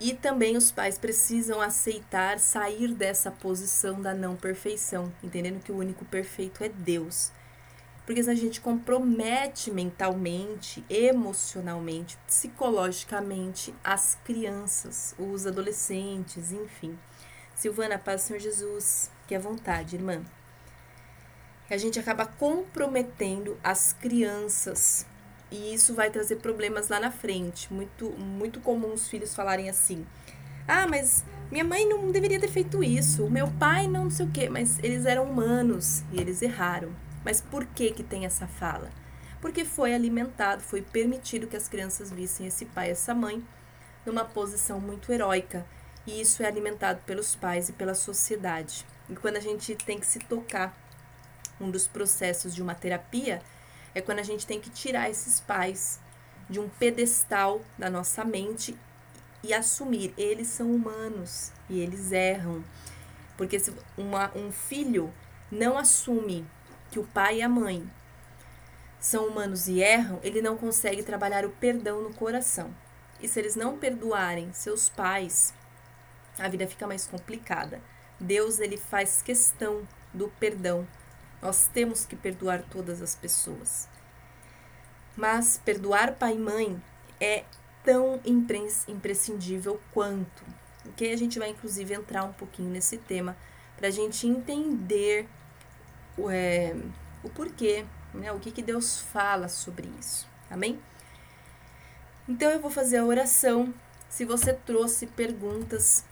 E 0.00 0.14
também 0.14 0.56
os 0.56 0.72
pais 0.72 0.96
precisam 0.96 1.60
aceitar 1.60 2.38
sair 2.38 2.94
dessa 2.94 3.30
posição 3.30 4.00
da 4.00 4.14
não 4.14 4.34
perfeição, 4.34 5.12
entendendo 5.22 5.62
que 5.62 5.70
o 5.70 5.76
único 5.76 6.06
perfeito 6.06 6.64
é 6.64 6.70
Deus. 6.70 7.30
Porque 8.06 8.24
se 8.24 8.30
a 8.30 8.34
gente 8.34 8.62
compromete 8.62 9.70
mentalmente, 9.70 10.82
emocionalmente, 10.88 12.16
psicologicamente 12.26 13.74
as 13.84 14.16
crianças, 14.24 15.14
os 15.18 15.46
adolescentes, 15.46 16.50
enfim. 16.50 16.98
Silvana, 17.54 17.98
paz 17.98 18.22
Senhor 18.22 18.40
Jesus, 18.40 19.10
que 19.28 19.34
é 19.34 19.38
vontade, 19.38 19.96
irmã. 19.96 20.24
A 21.68 21.76
gente 21.76 22.00
acaba 22.00 22.24
comprometendo 22.24 23.56
as 23.62 23.92
crianças 23.92 25.06
e 25.50 25.74
isso 25.74 25.94
vai 25.94 26.10
trazer 26.10 26.36
problemas 26.36 26.88
lá 26.88 27.00
na 27.00 27.10
frente. 27.10 27.72
Muito, 27.72 28.10
muito 28.10 28.60
comum 28.60 28.92
os 28.92 29.08
filhos 29.08 29.34
falarem 29.34 29.68
assim: 29.68 30.06
ah, 30.66 30.86
mas 30.86 31.24
minha 31.50 31.64
mãe 31.64 31.88
não 31.88 32.10
deveria 32.10 32.38
ter 32.38 32.48
feito 32.48 32.82
isso, 32.82 33.26
o 33.26 33.30
meu 33.30 33.48
pai 33.48 33.88
não, 33.88 34.04
não 34.04 34.10
sei 34.10 34.26
o 34.26 34.30
quê, 34.30 34.48
mas 34.48 34.78
eles 34.82 35.04
eram 35.04 35.24
humanos 35.24 36.02
e 36.12 36.20
eles 36.20 36.42
erraram. 36.42 36.90
Mas 37.24 37.40
por 37.40 37.66
que 37.66 37.90
que 37.90 38.02
tem 38.02 38.24
essa 38.24 38.46
fala? 38.46 38.90
Porque 39.40 39.64
foi 39.64 39.94
alimentado, 39.94 40.62
foi 40.62 40.82
permitido 40.82 41.46
que 41.46 41.56
as 41.56 41.68
crianças 41.68 42.12
vissem 42.12 42.46
esse 42.46 42.66
pai 42.66 42.90
essa 42.90 43.14
mãe 43.14 43.44
numa 44.06 44.24
posição 44.24 44.80
muito 44.80 45.12
heróica. 45.12 45.66
E 46.06 46.20
isso 46.20 46.42
é 46.42 46.46
alimentado 46.46 47.00
pelos 47.04 47.34
pais 47.34 47.68
e 47.68 47.72
pela 47.72 47.94
sociedade. 47.94 48.86
E 49.08 49.14
quando 49.14 49.36
a 49.36 49.40
gente 49.40 49.74
tem 49.74 49.98
que 49.98 50.06
se 50.06 50.18
tocar, 50.20 50.74
um 51.60 51.70
dos 51.70 51.86
processos 51.86 52.54
de 52.54 52.62
uma 52.62 52.74
terapia 52.74 53.42
é 53.94 54.00
quando 54.00 54.18
a 54.18 54.24
gente 54.24 54.46
tem 54.46 54.60
que 54.60 54.70
tirar 54.70 55.10
esses 55.10 55.40
pais 55.40 56.00
de 56.48 56.58
um 56.58 56.68
pedestal 56.68 57.60
da 57.78 57.88
nossa 57.88 58.24
mente 58.24 58.76
e 59.42 59.54
assumir, 59.54 60.12
eles 60.18 60.48
são 60.48 60.70
humanos 60.74 61.52
e 61.68 61.80
eles 61.80 62.12
erram. 62.12 62.64
Porque 63.36 63.58
se 63.58 63.72
uma, 63.96 64.30
um 64.36 64.52
filho 64.52 65.12
não 65.50 65.78
assume 65.78 66.46
que 66.90 66.98
o 66.98 67.06
pai 67.06 67.38
e 67.38 67.42
a 67.42 67.48
mãe 67.48 67.88
são 68.98 69.26
humanos 69.26 69.66
e 69.66 69.80
erram, 69.80 70.20
ele 70.22 70.42
não 70.42 70.56
consegue 70.56 71.02
trabalhar 71.02 71.46
o 71.46 71.50
perdão 71.50 72.02
no 72.02 72.12
coração. 72.12 72.74
E 73.20 73.28
se 73.28 73.38
eles 73.38 73.56
não 73.56 73.78
perdoarem 73.78 74.52
seus 74.52 74.88
pais, 74.88 75.54
a 76.38 76.48
vida 76.48 76.66
fica 76.66 76.86
mais 76.86 77.06
complicada. 77.06 77.80
Deus 78.18 78.60
ele 78.60 78.76
faz 78.76 79.22
questão 79.22 79.86
do 80.12 80.28
perdão. 80.28 80.86
Nós 81.42 81.68
temos 81.72 82.04
que 82.04 82.14
perdoar 82.14 82.62
todas 82.62 83.00
as 83.00 83.14
pessoas. 83.14 83.88
Mas 85.16 85.60
perdoar 85.64 86.14
pai 86.14 86.34
e 86.34 86.38
mãe 86.38 86.82
é 87.20 87.44
tão 87.82 88.20
imprescindível 88.88 89.80
quanto. 89.92 90.44
Ok? 90.88 91.12
A 91.12 91.16
gente 91.16 91.38
vai 91.38 91.50
inclusive 91.50 91.94
entrar 91.94 92.24
um 92.24 92.32
pouquinho 92.32 92.70
nesse 92.70 92.98
tema 92.98 93.36
para 93.76 93.88
a 93.88 93.90
gente 93.90 94.26
entender 94.26 95.28
é, 96.30 96.76
o 97.22 97.30
porquê, 97.30 97.84
né? 98.12 98.32
O 98.32 98.38
que, 98.38 98.50
que 98.50 98.62
Deus 98.62 99.00
fala 99.00 99.48
sobre 99.48 99.88
isso. 99.98 100.28
Amém? 100.50 100.78
Então 102.28 102.50
eu 102.50 102.60
vou 102.60 102.70
fazer 102.70 102.98
a 102.98 103.04
oração. 103.04 103.72
Se 104.08 104.24
você 104.24 104.52
trouxe 104.52 105.06
perguntas, 105.06 106.04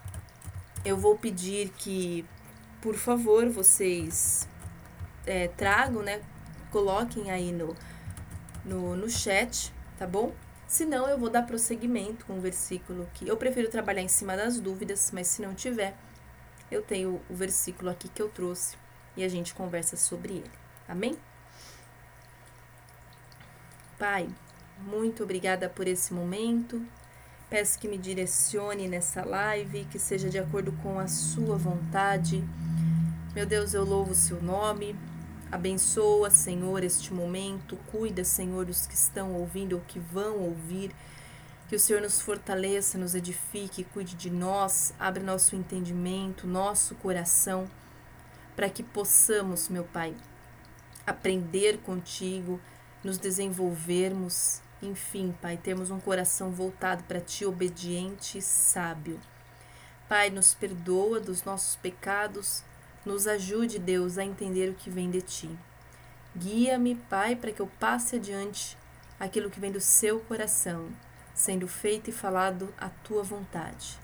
eu 0.85 0.97
vou 0.97 1.19
pedir 1.19 1.71
que, 1.71 2.25
por 2.81 2.95
favor, 2.95 3.49
vocês 3.49 4.49
é, 5.29 5.47
tragam, 5.49 6.03
né? 6.03 6.23
Coloquem 6.71 7.31
aí 7.31 7.53
no, 7.53 7.77
no, 8.65 8.97
no 8.97 9.09
chat, 9.11 9.73
tá 9.99 10.07
bom? 10.07 10.33
Se 10.67 10.85
não, 10.85 11.07
eu 11.07 11.19
vou 11.19 11.31
dar 11.31 11.43
prosseguimento 11.43 12.25
com 12.25 12.39
o 12.39 12.41
versículo 12.41 13.09
que 13.15 13.29
eu 13.29 13.37
prefiro 13.37 13.71
trabalhar 13.71 14.03
em 14.03 14.09
cima 14.09 14.37
das 14.37 14.59
dúvidas, 14.59 15.11
mas 15.13 15.27
se 15.27 15.43
não 15.43 15.55
tiver, 15.55 15.95
eu 16.71 16.83
tenho 16.83 17.21
o 17.29 17.35
versículo 17.35 17.91
aqui 17.91 18.09
que 18.09 18.21
eu 18.21 18.29
trouxe 18.29 18.77
e 19.17 19.23
a 19.23 19.29
gente 19.29 19.55
conversa 19.55 19.97
sobre 19.97 20.35
ele. 20.35 20.51
Amém? 20.87 21.17
Pai, 23.99 24.29
muito 24.79 25.23
obrigada 25.23 25.69
por 25.69 25.87
esse 25.87 26.13
momento. 26.15 26.85
Peço 27.51 27.79
que 27.79 27.89
me 27.89 27.97
direcione 27.97 28.87
nessa 28.87 29.25
live, 29.25 29.87
que 29.87 29.99
seja 29.99 30.29
de 30.29 30.39
acordo 30.39 30.73
com 30.83 30.99
a 30.99 31.09
sua 31.09 31.57
vontade. 31.57 32.45
Meu 33.35 33.47
Deus, 33.47 33.73
eu 33.73 33.85
louvo 33.85 34.13
o 34.13 34.15
seu 34.15 34.41
nome. 34.43 34.95
Abençoa, 35.51 36.31
Senhor, 36.31 36.85
este 36.85 37.13
momento. 37.13 37.77
Cuida, 37.91 38.25
Senhor, 38.25 38.69
os 38.69 38.87
que 38.87 38.95
estão 38.95 39.35
ouvindo 39.35 39.75
ou 39.75 39.81
que 39.81 39.99
vão 39.99 40.39
ouvir. 40.39 40.95
Que 41.69 41.77
o 41.77 41.81
Senhor 41.81 42.01
nos 42.01 42.21
fortaleça, 42.21 42.97
nos 42.97 43.15
edifique, 43.15 43.85
cuide 43.85 44.15
de 44.15 44.31
nós, 44.31 44.95
abre 44.99 45.23
nosso 45.23 45.55
entendimento, 45.55 46.47
nosso 46.47 46.95
coração 46.95 47.69
para 48.59 48.69
que 48.69 48.83
possamos, 48.83 49.69
meu 49.69 49.85
Pai, 49.85 50.17
aprender 51.07 51.79
contigo, 51.79 52.61
nos 53.05 53.17
desenvolvermos, 53.17 54.61
enfim, 54.83 55.33
Pai, 55.41 55.57
termos 55.57 55.93
um 55.93 56.01
coração 56.01 56.51
voltado 56.51 57.05
para 57.05 57.21
Ti, 57.21 57.47
obediente 57.47 58.39
e 58.39 58.43
sábio. 58.43 59.21
Pai, 60.09 60.29
nos 60.29 60.55
perdoa 60.55 61.21
dos 61.21 61.45
nossos 61.45 61.77
pecados, 61.77 62.65
nos 63.09 63.27
ajude, 63.27 63.79
Deus, 63.79 64.19
a 64.19 64.25
entender 64.25 64.69
o 64.69 64.75
que 64.75 64.91
vem 64.91 65.11
de 65.11 65.23
Ti. 65.23 65.59
Guia-me, 66.37 66.95
Pai, 66.95 67.35
para 67.35 67.51
que 67.51 67.61
eu 67.61 67.67
passe 67.81 68.17
adiante 68.17 68.77
aquilo 69.19 69.49
que 69.49 69.59
vem 69.59 69.73
do 69.73 69.81
seu 69.81 70.21
coração, 70.21 70.91
sendo 71.35 71.67
feito 71.67 72.11
e 72.11 72.13
falado 72.13 72.73
a 72.77 72.91
tua 72.91 73.23
vontade. 73.23 73.99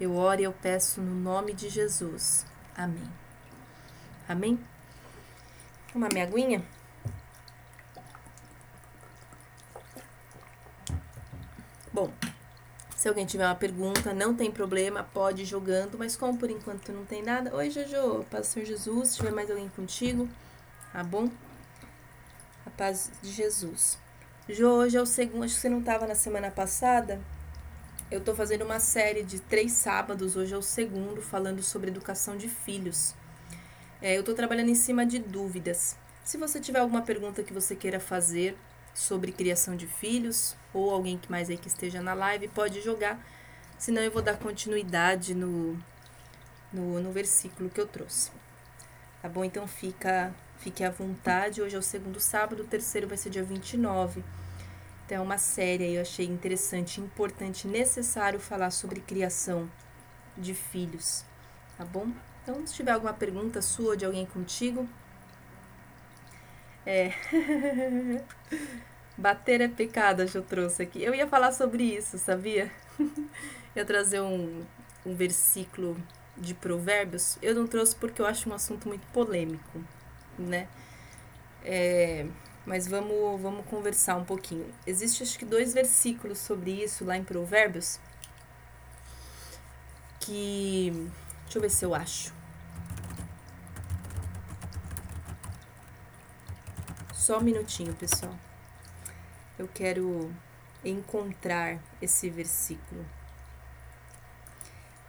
Eu 0.00 0.16
oro 0.16 0.40
e 0.40 0.44
eu 0.44 0.52
peço 0.52 1.02
no 1.02 1.14
nome 1.14 1.52
de 1.52 1.68
Jesus. 1.68 2.46
Amém. 2.74 3.08
Amém? 4.26 4.58
Uma 5.94 6.08
minha 6.08 6.24
aguinha? 6.24 6.64
Bom, 11.92 12.10
se 13.02 13.08
alguém 13.08 13.26
tiver 13.26 13.44
uma 13.44 13.56
pergunta, 13.56 14.14
não 14.14 14.32
tem 14.32 14.48
problema, 14.48 15.02
pode 15.02 15.42
ir 15.42 15.44
jogando, 15.44 15.98
mas 15.98 16.14
como 16.14 16.38
por 16.38 16.48
enquanto 16.48 16.92
não 16.92 17.04
tem 17.04 17.20
nada. 17.20 17.52
Oi, 17.52 17.68
Jojo, 17.68 18.24
paz 18.30 18.46
do 18.46 18.52
Senhor 18.52 18.64
Jesus, 18.64 19.08
se 19.08 19.16
tiver 19.16 19.32
mais 19.32 19.50
alguém 19.50 19.68
contigo, 19.70 20.28
tá 20.92 21.02
bom? 21.02 21.28
A 22.64 22.70
paz 22.70 23.10
de 23.20 23.32
Jesus. 23.32 23.98
Jo, 24.48 24.68
hoje 24.68 24.96
é 24.96 25.02
o 25.02 25.04
segundo, 25.04 25.42
acho 25.42 25.56
que 25.56 25.62
você 25.62 25.68
não 25.68 25.80
estava 25.80 26.06
na 26.06 26.14
semana 26.14 26.48
passada. 26.48 27.20
Eu 28.08 28.20
tô 28.20 28.36
fazendo 28.36 28.64
uma 28.64 28.78
série 28.78 29.24
de 29.24 29.40
três 29.40 29.72
sábados, 29.72 30.36
hoje 30.36 30.54
é 30.54 30.56
o 30.56 30.62
segundo, 30.62 31.20
falando 31.20 31.60
sobre 31.60 31.90
educação 31.90 32.36
de 32.36 32.48
filhos. 32.48 33.16
É, 34.00 34.14
eu 34.14 34.20
estou 34.20 34.32
trabalhando 34.36 34.68
em 34.68 34.76
cima 34.76 35.04
de 35.04 35.18
dúvidas. 35.18 35.96
Se 36.22 36.38
você 36.38 36.60
tiver 36.60 36.78
alguma 36.78 37.02
pergunta 37.02 37.42
que 37.42 37.52
você 37.52 37.74
queira 37.74 37.98
fazer 37.98 38.56
sobre 38.94 39.32
criação 39.32 39.74
de 39.74 39.88
filhos, 39.88 40.56
ou 40.74 40.90
alguém 40.90 41.18
que 41.18 41.30
mais 41.30 41.50
aí 41.50 41.56
que 41.56 41.68
esteja 41.68 42.00
na 42.00 42.14
live, 42.14 42.48
pode 42.48 42.80
jogar. 42.80 43.18
Senão 43.78 44.02
eu 44.02 44.10
vou 44.10 44.22
dar 44.22 44.38
continuidade 44.38 45.34
no, 45.34 45.78
no, 46.72 47.00
no 47.00 47.12
versículo 47.12 47.68
que 47.68 47.80
eu 47.80 47.86
trouxe. 47.86 48.30
Tá 49.20 49.28
bom? 49.28 49.44
Então 49.44 49.66
fica, 49.66 50.34
fique 50.58 50.84
à 50.84 50.90
vontade. 50.90 51.60
Hoje 51.60 51.76
é 51.76 51.78
o 51.78 51.82
segundo 51.82 52.20
sábado, 52.20 52.62
o 52.62 52.66
terceiro 52.66 53.08
vai 53.08 53.16
ser 53.16 53.30
dia 53.30 53.42
29. 53.42 54.24
Então 55.04 55.18
é 55.18 55.20
uma 55.20 55.38
série 55.38 55.84
aí, 55.84 55.94
eu 55.96 56.02
achei 56.02 56.26
interessante, 56.26 57.00
importante, 57.00 57.66
necessário 57.66 58.40
falar 58.40 58.70
sobre 58.70 59.00
criação 59.00 59.68
de 60.36 60.54
filhos. 60.54 61.24
Tá 61.76 61.84
bom? 61.84 62.08
Então, 62.42 62.66
se 62.66 62.74
tiver 62.74 62.92
alguma 62.92 63.12
pergunta 63.12 63.62
sua 63.62 63.96
de 63.96 64.04
alguém 64.04 64.26
contigo. 64.26 64.88
É. 66.84 67.12
Bater 69.22 69.60
é 69.60 69.68
pecado, 69.68 70.22
eu 70.34 70.42
trouxe 70.42 70.82
aqui. 70.82 71.00
Eu 71.00 71.14
ia 71.14 71.28
falar 71.28 71.52
sobre 71.52 71.84
isso, 71.84 72.18
sabia? 72.18 72.72
eu 73.76 73.86
trazer 73.86 74.20
um, 74.20 74.64
um 75.06 75.14
versículo 75.14 75.96
de 76.36 76.54
provérbios. 76.54 77.38
Eu 77.40 77.54
não 77.54 77.68
trouxe 77.68 77.94
porque 77.94 78.20
eu 78.20 78.26
acho 78.26 78.50
um 78.50 78.52
assunto 78.52 78.88
muito 78.88 79.06
polêmico, 79.12 79.80
né? 80.36 80.66
É, 81.64 82.26
mas 82.66 82.88
vamos, 82.88 83.40
vamos 83.40 83.64
conversar 83.66 84.16
um 84.16 84.24
pouquinho. 84.24 84.66
Existe 84.84 85.22
acho 85.22 85.38
que 85.38 85.44
dois 85.44 85.72
versículos 85.72 86.38
sobre 86.38 86.72
isso 86.82 87.04
lá 87.04 87.16
em 87.16 87.22
Provérbios. 87.22 88.00
Que. 90.18 90.90
Deixa 91.44 91.58
eu 91.58 91.62
ver 91.62 91.70
se 91.70 91.84
eu 91.84 91.94
acho. 91.94 92.34
Só 97.14 97.38
um 97.38 97.42
minutinho, 97.42 97.94
pessoal. 97.94 98.36
Eu 99.62 99.68
quero 99.72 100.34
encontrar 100.84 101.80
esse 102.00 102.28
versículo. 102.28 103.06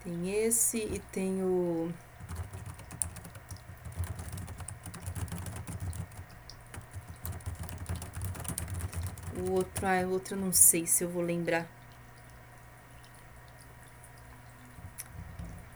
Tem 0.03 0.29
esse 0.45 0.77
e 0.77 0.99
tem 1.11 1.41
o. 1.41 1.91
O 9.39 9.53
outro, 9.53 9.87
ah, 9.87 10.05
o 10.05 10.11
outro 10.11 10.35
eu 10.35 10.39
não 10.39 10.53
sei 10.53 10.85
se 10.85 11.03
eu 11.03 11.09
vou 11.09 11.23
lembrar. 11.23 11.67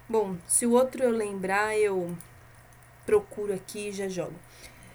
Bom, 0.07 0.37
se 0.47 0.67
o 0.67 0.73
outro 0.73 1.01
eu 1.01 1.09
lembrar, 1.09 1.75
eu 1.75 2.15
procuro 3.07 3.55
aqui 3.55 3.87
e 3.87 3.91
já 3.91 4.07
jogo. 4.07 4.35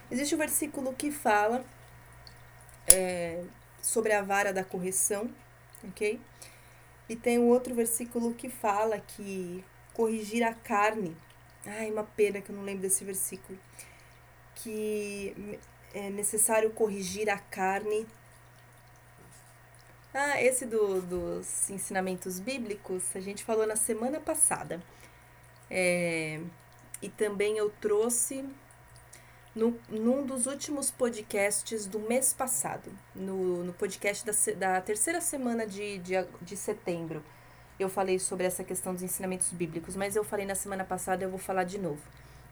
Existe 0.08 0.36
um 0.36 0.38
versículo 0.38 0.94
que 0.94 1.10
fala 1.10 1.64
é, 2.86 3.42
sobre 3.82 4.12
a 4.12 4.22
vara 4.22 4.52
da 4.52 4.64
correção, 4.64 5.28
ok? 5.84 6.20
E 7.08 7.16
tem 7.16 7.38
um 7.38 7.48
outro 7.48 7.74
versículo 7.74 8.32
que 8.32 8.48
fala 8.48 8.98
que 9.00 9.62
corrigir 9.92 10.42
a 10.42 10.54
carne. 10.54 11.14
Ai, 11.66 11.90
uma 11.90 12.04
pena 12.04 12.40
que 12.40 12.50
eu 12.50 12.56
não 12.56 12.62
lembro 12.62 12.82
desse 12.82 13.04
versículo. 13.04 13.58
Que 14.54 15.58
é 15.92 16.08
necessário 16.08 16.70
corrigir 16.70 17.28
a 17.28 17.38
carne. 17.38 18.06
Ah, 20.14 20.40
esse 20.40 20.64
do, 20.64 21.02
dos 21.02 21.68
ensinamentos 21.70 22.38
bíblicos 22.38 23.14
a 23.16 23.20
gente 23.20 23.44
falou 23.44 23.66
na 23.66 23.76
semana 23.76 24.20
passada. 24.20 24.80
É, 25.68 26.40
e 27.00 27.08
também 27.08 27.58
eu 27.58 27.70
trouxe 27.80 28.44
no, 29.54 29.78
num 29.88 30.25
dos 30.25 30.47
últimos 30.47 30.90
podcasts 30.90 31.87
do 31.87 31.99
mês 31.99 32.32
passado, 32.32 32.90
no, 33.14 33.62
no 33.64 33.73
podcast 33.73 34.25
da, 34.25 34.32
da 34.56 34.80
terceira 34.80 35.21
semana 35.21 35.66
de, 35.66 35.99
de, 35.99 36.14
de 36.40 36.56
setembro. 36.56 37.23
Eu 37.78 37.88
falei 37.88 38.18
sobre 38.18 38.47
essa 38.47 38.64
questão 38.64 38.94
dos 38.94 39.02
ensinamentos 39.02 39.50
bíblicos, 39.50 39.97
mas 39.97 40.16
eu 40.16 40.25
falei 40.25 40.47
na 40.47 40.54
semana 40.54 40.85
passada 40.85 41.23
e 41.23 41.26
eu 41.26 41.30
vou 41.30 41.38
falar 41.38 41.64
de 41.64 41.78
novo, 41.78 42.00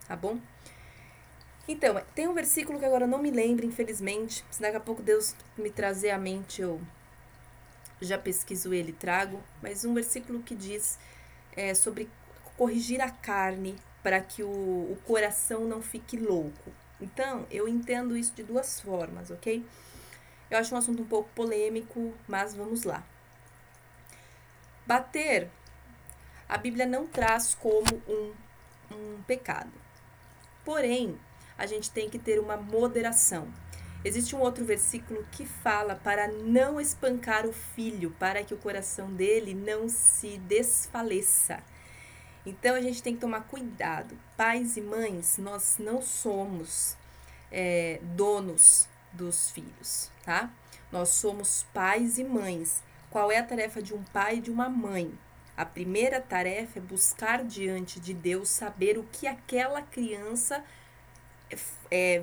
tá 0.07 0.17
bom? 0.17 0.39
Então, 1.69 2.03
tem 2.15 2.27
um 2.27 2.35
versículo 2.35 2.79
que 2.79 2.85
agora 2.85 3.05
eu 3.05 3.09
não 3.09 3.23
me 3.23 3.31
lembro, 3.31 3.65
infelizmente. 3.65 4.45
Se 4.51 4.61
daqui 4.61 4.77
a 4.77 4.81
pouco 4.81 5.03
Deus 5.03 5.37
me 5.57 5.71
trazer 5.71 6.11
à 6.11 6.19
mente, 6.19 6.61
eu 6.61 6.81
já 8.01 8.19
pesquiso 8.19 8.75
ele 8.75 8.93
trago. 8.93 9.41
Mas 9.63 9.85
um 9.85 9.95
versículo 9.95 10.43
que 10.43 10.55
diz 10.55 10.99
é, 11.57 11.73
sobre 11.75 12.11
corrigir 12.57 13.01
a 13.01 13.11
carne 13.11 13.77
para 14.03 14.21
que 14.21 14.43
o, 14.43 14.49
o 14.49 14.99
coração 15.07 15.65
não 15.65 15.81
fique 15.81 16.17
louco. 16.17 16.73
Então, 17.01 17.47
eu 17.51 17.67
entendo 17.67 18.17
isso 18.17 18.33
de 18.35 18.43
duas 18.43 18.81
formas, 18.81 19.31
ok? 19.31 19.65
Eu 20.51 20.59
acho 20.59 20.75
um 20.75 20.79
assunto 20.79 21.03
um 21.03 21.07
pouco 21.07 21.31
polêmico, 21.35 22.13
mas 22.27 22.55
vamos 22.55 22.85
lá. 22.85 23.05
Bater, 24.87 25.49
a 26.49 26.59
Bíblia 26.59 26.85
não 26.85 27.07
traz 27.07 27.55
como 27.55 28.03
um, 28.09 28.33
um 28.93 29.23
pecado. 29.23 29.71
Porém, 30.65 31.19
a 31.57 31.67
gente 31.67 31.91
tem 31.91 32.11
que 32.11 32.19
ter 32.19 32.41
uma 32.41 32.57
moderação. 32.57 33.49
Existe 34.05 34.35
um 34.35 34.41
outro 34.41 34.65
versículo 34.65 35.25
que 35.31 35.45
fala 35.47 35.95
para 35.95 36.27
não 36.27 36.81
espancar 36.81 37.47
o 37.47 37.53
filho, 37.53 38.11
para 38.19 38.43
que 38.43 38.55
o 38.55 38.59
coração 38.59 39.13
dele 39.13 39.55
não 39.55 39.89
se 39.89 40.39
desfaleça. 40.39 41.63
Então 42.45 42.75
a 42.75 42.81
gente 42.81 43.03
tem 43.03 43.15
que 43.15 43.21
tomar 43.21 43.43
cuidado. 43.43 44.17
Pais 44.37 44.77
e 44.77 44.81
mães, 44.81 45.39
nós 45.39 45.77
não 45.79 46.01
somos 46.01 46.97
é, 47.51 48.01
donos 48.03 48.89
dos 49.13 49.51
filhos, 49.51 50.11
tá? 50.25 50.51
Nós 50.91 51.11
somos 51.11 51.65
pais 51.75 52.19
e 52.19 52.25
mães. 52.25 52.83
Qual 53.11 53.31
é 53.31 53.39
a 53.39 53.45
tarefa 53.45 53.83
de 53.83 53.95
um 53.95 54.03
pai 54.05 54.37
e 54.37 54.41
de 54.41 54.51
uma 54.51 54.69
mãe? 54.69 55.13
A 55.57 55.67
primeira 55.67 56.21
tarefa 56.21 56.79
é 56.79 56.83
buscar 56.83 57.45
diante 57.45 58.01
de 58.01 58.15
Deus 58.15 58.49
saber 58.49 58.97
o 58.97 59.05
que 59.13 59.27
aquela 59.27 59.83
criança 59.83 60.65
é, 61.91 62.23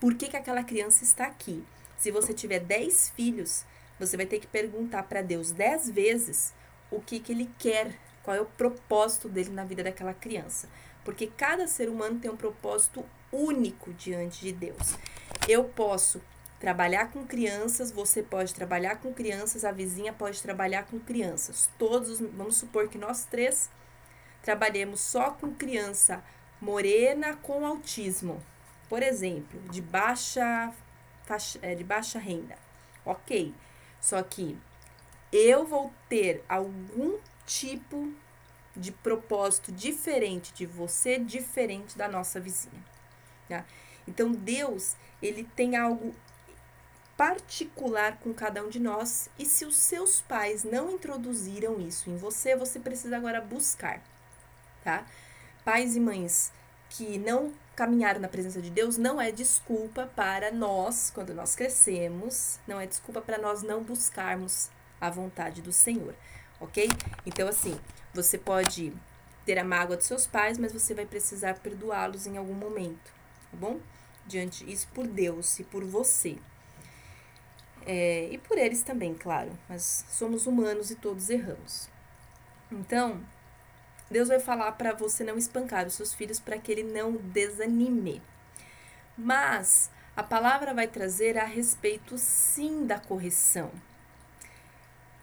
por 0.00 0.14
que, 0.14 0.28
que 0.28 0.36
aquela 0.36 0.64
criança 0.64 1.04
está 1.04 1.26
aqui. 1.26 1.64
Se 1.98 2.10
você 2.10 2.32
tiver 2.32 2.60
10 2.60 3.10
filhos, 3.10 3.64
você 3.98 4.16
vai 4.16 4.24
ter 4.24 4.38
que 4.38 4.46
perguntar 4.46 5.02
para 5.02 5.20
Deus 5.20 5.50
10 5.50 5.90
vezes 5.90 6.54
o 6.90 7.00
que, 7.00 7.20
que 7.20 7.32
ele 7.32 7.50
quer 7.58 7.94
qual 8.22 8.36
é 8.36 8.40
o 8.40 8.46
propósito 8.46 9.28
dele 9.28 9.50
na 9.50 9.64
vida 9.64 9.82
daquela 9.82 10.14
criança. 10.14 10.68
Porque 11.04 11.26
cada 11.26 11.66
ser 11.66 11.88
humano 11.88 12.20
tem 12.20 12.30
um 12.30 12.36
propósito 12.36 13.04
único 13.32 13.92
diante 13.94 14.40
de 14.40 14.52
Deus. 14.52 14.96
Eu 15.48 15.64
posso 15.64 16.20
trabalhar 16.58 17.10
com 17.10 17.26
crianças, 17.26 17.90
você 17.90 18.22
pode 18.22 18.54
trabalhar 18.54 18.96
com 18.96 19.14
crianças, 19.14 19.64
a 19.64 19.72
vizinha 19.72 20.12
pode 20.12 20.42
trabalhar 20.42 20.84
com 20.84 20.98
crianças. 20.98 21.70
Todos, 21.78 22.20
vamos 22.20 22.56
supor 22.56 22.88
que 22.88 22.98
nós 22.98 23.24
três 23.24 23.70
trabalhemos 24.42 25.00
só 25.00 25.30
com 25.30 25.54
criança 25.54 26.22
morena 26.60 27.36
com 27.36 27.64
autismo, 27.64 28.42
por 28.88 29.02
exemplo, 29.02 29.58
de 29.70 29.80
baixa 29.80 30.72
faixa, 31.24 31.58
é, 31.62 31.74
de 31.74 31.84
baixa 31.84 32.18
renda. 32.18 32.56
OK. 33.04 33.54
Só 34.00 34.22
que 34.22 34.58
eu 35.32 35.64
vou 35.64 35.92
ter 36.08 36.44
algum 36.48 37.18
tipo 37.46 38.12
de 38.76 38.92
propósito 38.92 39.72
diferente 39.72 40.52
de 40.52 40.66
você, 40.66 41.18
diferente 41.18 41.96
da 41.96 42.08
nossa 42.08 42.40
vizinha. 42.40 42.82
Tá? 43.48 43.64
Então 44.06 44.32
Deus, 44.32 44.96
ele 45.20 45.44
tem 45.56 45.76
algo 45.76 46.14
particular 47.16 48.16
com 48.18 48.32
cada 48.32 48.64
um 48.64 48.70
de 48.70 48.80
nós, 48.80 49.28
e 49.38 49.44
se 49.44 49.66
os 49.66 49.76
seus 49.76 50.22
pais 50.22 50.64
não 50.64 50.90
introduziram 50.90 51.78
isso 51.78 52.08
em 52.08 52.16
você, 52.16 52.56
você 52.56 52.80
precisa 52.80 53.14
agora 53.14 53.42
buscar, 53.42 54.02
tá? 54.82 55.04
Pais 55.62 55.96
e 55.96 56.00
mães 56.00 56.50
que 56.88 57.18
não 57.18 57.52
caminharam 57.76 58.20
na 58.20 58.28
presença 58.28 58.62
de 58.62 58.70
Deus 58.70 58.96
não 58.96 59.20
é 59.20 59.30
desculpa 59.30 60.10
para 60.16 60.50
nós, 60.50 61.10
quando 61.10 61.34
nós 61.34 61.54
crescemos, 61.54 62.58
não 62.66 62.80
é 62.80 62.86
desculpa 62.86 63.20
para 63.20 63.36
nós 63.36 63.62
não 63.62 63.82
buscarmos 63.82 64.70
a 64.98 65.10
vontade 65.10 65.60
do 65.60 65.72
Senhor 65.72 66.14
ok? 66.60 66.88
Então, 67.26 67.48
assim, 67.48 67.78
você 68.12 68.38
pode 68.38 68.92
ter 69.44 69.58
a 69.58 69.64
mágoa 69.64 69.96
dos 69.96 70.06
seus 70.06 70.26
pais, 70.26 70.58
mas 70.58 70.72
você 70.72 70.94
vai 70.94 71.06
precisar 71.06 71.58
perdoá-los 71.58 72.26
em 72.26 72.36
algum 72.36 72.54
momento, 72.54 73.12
tá 73.50 73.56
bom? 73.56 73.80
Diante 74.26 74.70
isso 74.70 74.86
por 74.94 75.06
Deus 75.06 75.58
e 75.58 75.64
por 75.64 75.84
você. 75.84 76.38
É, 77.86 78.28
e 78.30 78.38
por 78.38 78.58
eles 78.58 78.82
também, 78.82 79.14
claro, 79.14 79.50
mas 79.68 80.04
somos 80.10 80.46
humanos 80.46 80.90
e 80.90 80.94
todos 80.94 81.30
erramos. 81.30 81.88
Então, 82.70 83.20
Deus 84.10 84.28
vai 84.28 84.38
falar 84.38 84.72
para 84.72 84.92
você 84.92 85.24
não 85.24 85.38
espancar 85.38 85.86
os 85.86 85.94
seus 85.94 86.12
filhos 86.12 86.38
para 86.38 86.58
que 86.58 86.70
ele 86.70 86.82
não 86.82 87.12
desanime. 87.12 88.22
Mas 89.16 89.90
a 90.16 90.22
palavra 90.22 90.74
vai 90.74 90.86
trazer 90.86 91.38
a 91.38 91.44
respeito 91.44 92.18
sim 92.18 92.86
da 92.86 92.98
correção. 92.98 93.70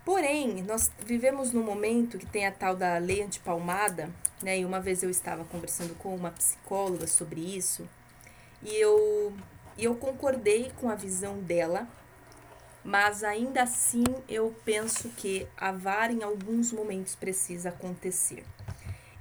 Porém, 0.07 0.63
nós 0.63 0.89
vivemos 1.05 1.51
num 1.51 1.61
momento 1.61 2.17
que 2.17 2.25
tem 2.25 2.47
a 2.47 2.51
tal 2.53 2.73
da 2.77 2.97
lei 2.97 3.21
antipalmada, 3.21 4.09
né? 4.41 4.57
E 4.57 4.63
uma 4.63 4.79
vez 4.79 5.03
eu 5.03 5.09
estava 5.09 5.43
conversando 5.43 5.93
com 5.95 6.15
uma 6.15 6.31
psicóloga 6.31 7.05
sobre 7.05 7.41
isso, 7.41 7.85
e 8.63 8.73
eu, 8.73 9.33
e 9.77 9.83
eu 9.83 9.95
concordei 9.95 10.71
com 10.79 10.89
a 10.89 10.95
visão 10.95 11.39
dela, 11.39 11.85
mas 12.85 13.21
ainda 13.21 13.63
assim 13.63 14.05
eu 14.29 14.55
penso 14.63 15.09
que 15.09 15.45
a 15.57 15.73
vara 15.73 16.13
em 16.13 16.23
alguns 16.23 16.71
momentos 16.71 17.13
precisa 17.13 17.67
acontecer. 17.67 18.45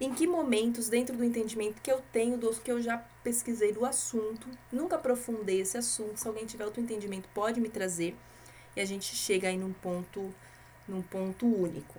Em 0.01 0.15
que 0.15 0.25
momentos, 0.25 0.89
dentro 0.89 1.17
do 1.17 1.25
entendimento 1.25 1.83
que 1.83 1.91
eu 1.91 2.01
tenho, 2.13 2.39
do 2.39 2.55
que 2.61 2.71
eu 2.71 2.81
já 2.81 2.99
pesquisei 3.25 3.73
do 3.73 3.85
assunto, 3.85 4.47
nunca 4.71 4.95
aprofundei 4.95 5.63
esse 5.63 5.77
assunto, 5.77 6.21
se 6.21 6.29
alguém 6.29 6.47
tiver 6.47 6.65
outro 6.65 6.81
entendimento 6.81 7.29
pode 7.35 7.61
me 7.61 7.69
trazer, 7.69 8.15
e 8.77 8.81
a 8.81 8.85
gente 8.85 9.17
chega 9.17 9.49
aí 9.49 9.59
num 9.59 9.73
ponto 9.73 10.33
num 10.89 11.03
ponto 11.03 11.47
único. 11.47 11.99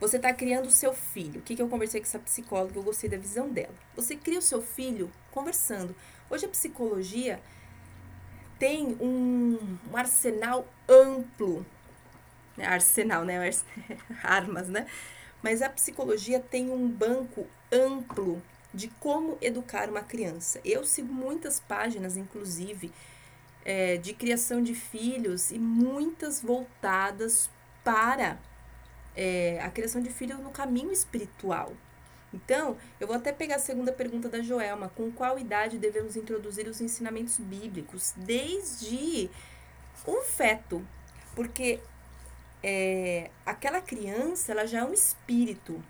Você 0.00 0.16
está 0.16 0.32
criando 0.32 0.66
o 0.66 0.70
seu 0.70 0.94
filho. 0.94 1.40
O 1.40 1.42
que, 1.42 1.54
que 1.54 1.60
eu 1.60 1.68
conversei 1.68 2.00
com 2.00 2.06
essa 2.06 2.18
psicóloga? 2.18 2.78
Eu 2.78 2.82
gostei 2.82 3.10
da 3.10 3.18
visão 3.18 3.50
dela. 3.50 3.74
Você 3.94 4.16
cria 4.16 4.38
o 4.38 4.42
seu 4.42 4.62
filho 4.62 5.10
conversando. 5.30 5.94
Hoje 6.30 6.46
a 6.46 6.48
psicologia 6.48 7.40
tem 8.58 8.96
um, 9.00 9.78
um 9.90 9.96
arsenal 9.96 10.66
amplo, 10.88 11.66
né? 12.56 12.66
arsenal, 12.66 13.24
né? 13.24 13.50
Armas, 14.24 14.68
né? 14.68 14.86
Mas 15.42 15.60
a 15.60 15.68
psicologia 15.68 16.40
tem 16.40 16.70
um 16.70 16.88
banco 16.88 17.46
amplo 17.70 18.42
de 18.72 18.88
como 18.88 19.36
educar 19.40 19.88
uma 19.88 20.02
criança. 20.02 20.60
Eu 20.64 20.84
sigo 20.84 21.12
muitas 21.12 21.60
páginas, 21.60 22.16
inclusive, 22.16 22.92
é, 23.64 23.96
de 23.96 24.14
criação 24.14 24.62
de 24.62 24.74
filhos 24.74 25.50
e 25.50 25.58
muitas 25.58 26.40
voltadas 26.40 27.50
para 27.84 28.38
é, 29.16 29.60
a 29.62 29.70
criação 29.70 30.00
de 30.00 30.10
filhos 30.10 30.38
no 30.40 30.50
caminho 30.50 30.92
espiritual. 30.92 31.72
Então, 32.32 32.76
eu 33.00 33.06
vou 33.06 33.16
até 33.16 33.32
pegar 33.32 33.56
a 33.56 33.58
segunda 33.58 33.92
pergunta 33.92 34.28
da 34.28 34.40
Joelma: 34.40 34.90
com 34.94 35.10
qual 35.10 35.38
idade 35.38 35.78
devemos 35.78 36.16
introduzir 36.16 36.66
os 36.68 36.80
ensinamentos 36.80 37.38
bíblicos? 37.38 38.14
Desde 38.16 39.28
um 40.06 40.22
feto, 40.22 40.86
porque 41.34 41.80
é, 42.62 43.30
aquela 43.44 43.80
criança 43.80 44.52
ela 44.52 44.66
já 44.66 44.80
é 44.80 44.84
um 44.84 44.92
espírito. 44.92 45.82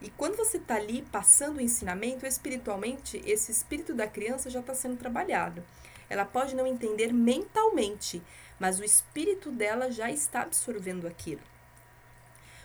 E 0.00 0.08
quando 0.10 0.36
você 0.36 0.56
está 0.56 0.76
ali 0.76 1.02
passando 1.12 1.58
o 1.58 1.60
ensinamento, 1.60 2.26
espiritualmente, 2.26 3.22
esse 3.26 3.52
espírito 3.52 3.94
da 3.94 4.06
criança 4.06 4.48
já 4.48 4.60
está 4.60 4.74
sendo 4.74 4.96
trabalhado. 4.96 5.62
Ela 6.08 6.24
pode 6.24 6.56
não 6.56 6.66
entender 6.66 7.12
mentalmente, 7.12 8.22
mas 8.60 8.78
o 8.78 8.84
espírito 8.84 9.50
dela 9.50 9.90
já 9.90 10.10
está 10.10 10.42
absorvendo 10.42 11.08
aquilo. 11.08 11.40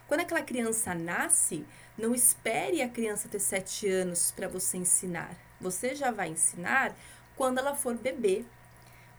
Quando 0.08 0.20
aquela 0.20 0.44
criança 0.44 0.94
nasce, 0.94 1.66
não 1.98 2.14
espere 2.14 2.82
a 2.82 2.90
criança 2.90 3.30
ter 3.30 3.40
sete 3.40 3.88
anos 3.88 4.32
para 4.32 4.48
você 4.48 4.78
ensinar. 4.78 5.36
Você 5.60 5.96
já 5.96 6.12
vai 6.12 6.30
ensinar 6.30 6.94
quando 7.36 7.58
ela 7.58 7.74
for 7.74 7.96
bebê. 7.96 8.46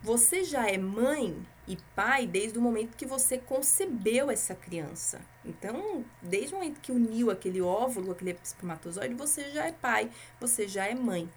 Você 0.03 0.45
já 0.45 0.69
é 0.69 0.77
mãe 0.79 1.35
e 1.67 1.77
pai 1.97 2.27
desde 2.27 2.59
o 2.59 2.63
momento 2.63 2.97
que 2.97 3.07
você 3.07 3.39
concebeu 3.39 4.31
essa 4.31 4.55
criança. 4.55 5.21
Então, 5.45 6.05
desde 6.23 6.55
o 6.55 6.59
momento 6.59 6.81
que 6.81 6.93
uniu 6.93 7.31
aquele 7.31 7.61
óvulo, 7.61 8.13
aquele 8.13 8.39
espermatozoide, 8.45 9.15
você 9.15 9.51
já 9.51 9.67
é 9.67 9.73
pai, 9.73 10.11
você 10.39 10.69
já 10.69 10.87
é 10.87 10.95
mãe. 10.95 11.29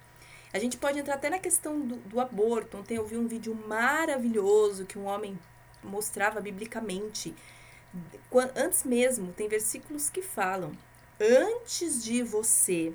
A 0.52 0.60
gente 0.60 0.78
pode 0.78 1.00
entrar 1.00 1.16
até 1.16 1.30
na 1.30 1.40
questão 1.40 1.80
do, 1.80 1.96
do 1.98 2.20
aborto. 2.20 2.78
Ontem 2.78 2.96
eu 2.98 3.06
vi 3.06 3.18
um 3.18 3.28
vídeo 3.28 3.54
maravilhoso 3.68 4.86
que 4.86 4.98
um 4.98 5.06
homem 5.06 5.38
mostrava 5.84 6.42
biblicamente. 6.42 7.36
Antes 8.56 8.84
mesmo, 8.84 9.32
tem 9.34 9.48
versículos 9.48 10.10
que 10.10 10.22
falam 10.22 10.76
antes 11.20 12.04
de 12.04 12.24
você, 12.24 12.94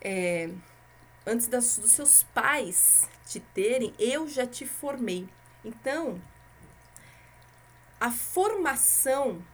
é, 0.00 0.48
antes 1.26 1.48
das, 1.48 1.78
dos 1.78 1.90
seus 1.90 2.22
pais 2.22 3.08
te 3.26 3.40
terem, 3.40 3.92
eu 3.98 4.28
já 4.28 4.46
te 4.46 4.64
formei. 4.64 5.28
Então, 5.64 6.20
a 7.98 8.10
formação, 8.10 9.44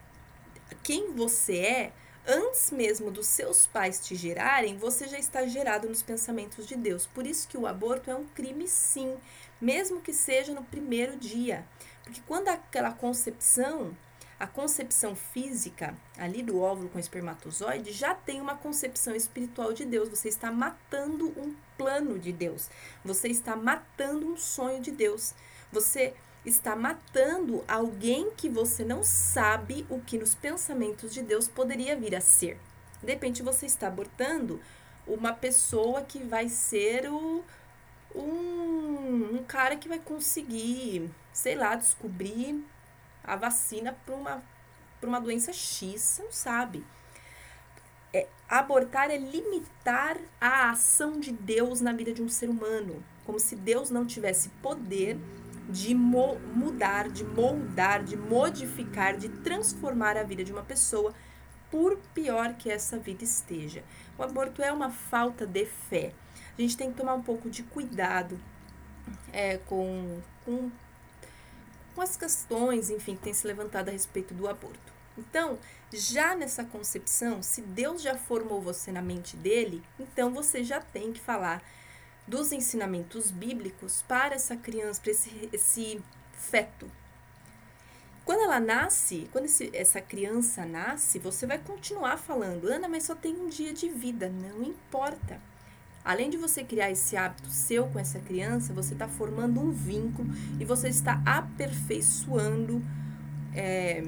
quem 0.82 1.12
você 1.12 1.58
é, 1.58 1.92
antes 2.26 2.70
mesmo 2.70 3.10
dos 3.10 3.26
seus 3.26 3.66
pais 3.66 4.04
te 4.04 4.14
gerarem, 4.14 4.76
você 4.76 5.06
já 5.06 5.18
está 5.18 5.46
gerado 5.46 5.88
nos 5.88 6.02
pensamentos 6.02 6.66
de 6.66 6.76
Deus. 6.76 7.06
Por 7.06 7.26
isso 7.26 7.48
que 7.48 7.56
o 7.56 7.66
aborto 7.66 8.10
é 8.10 8.14
um 8.14 8.26
crime, 8.26 8.66
sim, 8.66 9.16
mesmo 9.60 10.00
que 10.00 10.12
seja 10.12 10.52
no 10.52 10.64
primeiro 10.64 11.16
dia. 11.16 11.66
Porque 12.02 12.20
quando 12.26 12.48
aquela 12.48 12.92
concepção 12.92 13.96
a 14.38 14.46
concepção 14.46 15.16
física 15.16 15.94
ali 16.18 16.42
do 16.42 16.60
óvulo 16.60 16.90
com 16.90 16.98
espermatozoide 16.98 17.90
já 17.90 18.14
tem 18.14 18.38
uma 18.38 18.54
concepção 18.54 19.14
espiritual 19.14 19.72
de 19.72 19.84
Deus. 19.86 20.10
Você 20.10 20.28
está 20.28 20.52
matando 20.52 21.28
um 21.40 21.54
plano 21.78 22.18
de 22.18 22.32
Deus. 22.32 22.68
Você 23.02 23.28
está 23.28 23.56
matando 23.56 24.26
um 24.26 24.36
sonho 24.36 24.80
de 24.80 24.90
Deus. 24.90 25.32
Você 25.72 26.14
está 26.46 26.76
matando 26.76 27.64
alguém 27.66 28.30
que 28.30 28.48
você 28.48 28.84
não 28.84 29.02
sabe 29.02 29.84
o 29.90 30.00
que 30.00 30.16
nos 30.16 30.34
pensamentos 30.34 31.12
de 31.12 31.20
Deus 31.20 31.48
poderia 31.48 31.96
vir 31.96 32.14
a 32.14 32.20
ser. 32.20 32.58
De 33.02 33.12
repente 33.12 33.42
você 33.42 33.66
está 33.66 33.88
abortando 33.88 34.60
uma 35.06 35.32
pessoa 35.32 36.02
que 36.02 36.22
vai 36.22 36.48
ser 36.48 37.10
o, 37.10 37.44
um, 38.14 39.38
um 39.38 39.44
cara 39.46 39.76
que 39.76 39.88
vai 39.88 39.98
conseguir, 39.98 41.10
sei 41.32 41.56
lá, 41.56 41.74
descobrir 41.74 42.64
a 43.24 43.34
vacina 43.34 43.96
para 44.06 44.14
uma, 44.14 44.42
uma 45.02 45.20
doença 45.20 45.52
X, 45.52 46.00
você 46.00 46.22
não 46.22 46.32
sabe. 46.32 46.84
É, 48.12 48.28
abortar 48.48 49.10
é 49.10 49.18
limitar 49.18 50.16
a 50.40 50.70
ação 50.70 51.18
de 51.18 51.32
Deus 51.32 51.80
na 51.80 51.92
vida 51.92 52.12
de 52.12 52.22
um 52.22 52.28
ser 52.28 52.48
humano, 52.48 53.02
como 53.24 53.38
se 53.38 53.56
Deus 53.56 53.90
não 53.90 54.06
tivesse 54.06 54.48
poder 54.62 55.18
de 55.68 55.94
mo 55.94 56.38
mudar, 56.54 57.08
de 57.08 57.24
moldar, 57.24 58.04
de 58.04 58.16
modificar, 58.16 59.16
de 59.16 59.28
transformar 59.28 60.16
a 60.16 60.22
vida 60.22 60.44
de 60.44 60.52
uma 60.52 60.62
pessoa, 60.62 61.14
por 61.70 61.96
pior 62.14 62.54
que 62.54 62.70
essa 62.70 62.98
vida 62.98 63.24
esteja. 63.24 63.82
O 64.16 64.22
aborto 64.22 64.62
é 64.62 64.72
uma 64.72 64.90
falta 64.90 65.46
de 65.46 65.66
fé. 65.66 66.12
A 66.56 66.60
gente 66.60 66.76
tem 66.76 66.90
que 66.90 66.96
tomar 66.96 67.14
um 67.14 67.22
pouco 67.22 67.50
de 67.50 67.62
cuidado 67.62 68.38
é, 69.32 69.58
com, 69.58 70.20
com 70.44 70.70
com 71.96 72.02
as 72.02 72.14
questões, 72.14 72.90
enfim, 72.90 73.16
que 73.16 73.22
tem 73.22 73.32
se 73.32 73.46
levantado 73.46 73.88
a 73.88 73.92
respeito 73.92 74.34
do 74.34 74.46
aborto. 74.46 74.92
Então, 75.16 75.58
já 75.90 76.36
nessa 76.36 76.62
concepção, 76.62 77.42
se 77.42 77.62
Deus 77.62 78.02
já 78.02 78.14
formou 78.14 78.60
você 78.60 78.92
na 78.92 79.00
mente 79.00 79.34
dele, 79.34 79.82
então 79.98 80.30
você 80.30 80.62
já 80.62 80.78
tem 80.78 81.10
que 81.10 81.20
falar 81.20 81.62
dos 82.26 82.52
ensinamentos 82.52 83.30
bíblicos 83.30 84.02
para 84.02 84.34
essa 84.34 84.56
criança, 84.56 85.00
para 85.00 85.10
esse, 85.12 85.48
esse 85.52 86.02
feto. 86.32 86.90
Quando 88.24 88.40
ela 88.40 88.58
nasce, 88.58 89.28
quando 89.30 89.44
esse, 89.44 89.70
essa 89.72 90.00
criança 90.00 90.66
nasce, 90.66 91.20
você 91.20 91.46
vai 91.46 91.58
continuar 91.58 92.16
falando, 92.16 92.66
Ana, 92.66 92.88
mas 92.88 93.04
só 93.04 93.14
tem 93.14 93.36
um 93.36 93.48
dia 93.48 93.72
de 93.72 93.88
vida. 93.88 94.28
Não 94.28 94.64
importa. 94.64 95.40
Além 96.04 96.30
de 96.30 96.36
você 96.36 96.64
criar 96.64 96.90
esse 96.90 97.16
hábito 97.16 97.48
seu 97.48 97.86
com 97.88 97.98
essa 97.98 98.18
criança, 98.18 98.72
você 98.72 98.94
está 98.94 99.08
formando 99.08 99.60
um 99.60 99.70
vínculo 99.70 100.28
e 100.58 100.64
você 100.64 100.88
está 100.88 101.22
aperfeiçoando 101.24 102.82
é, 103.54 104.04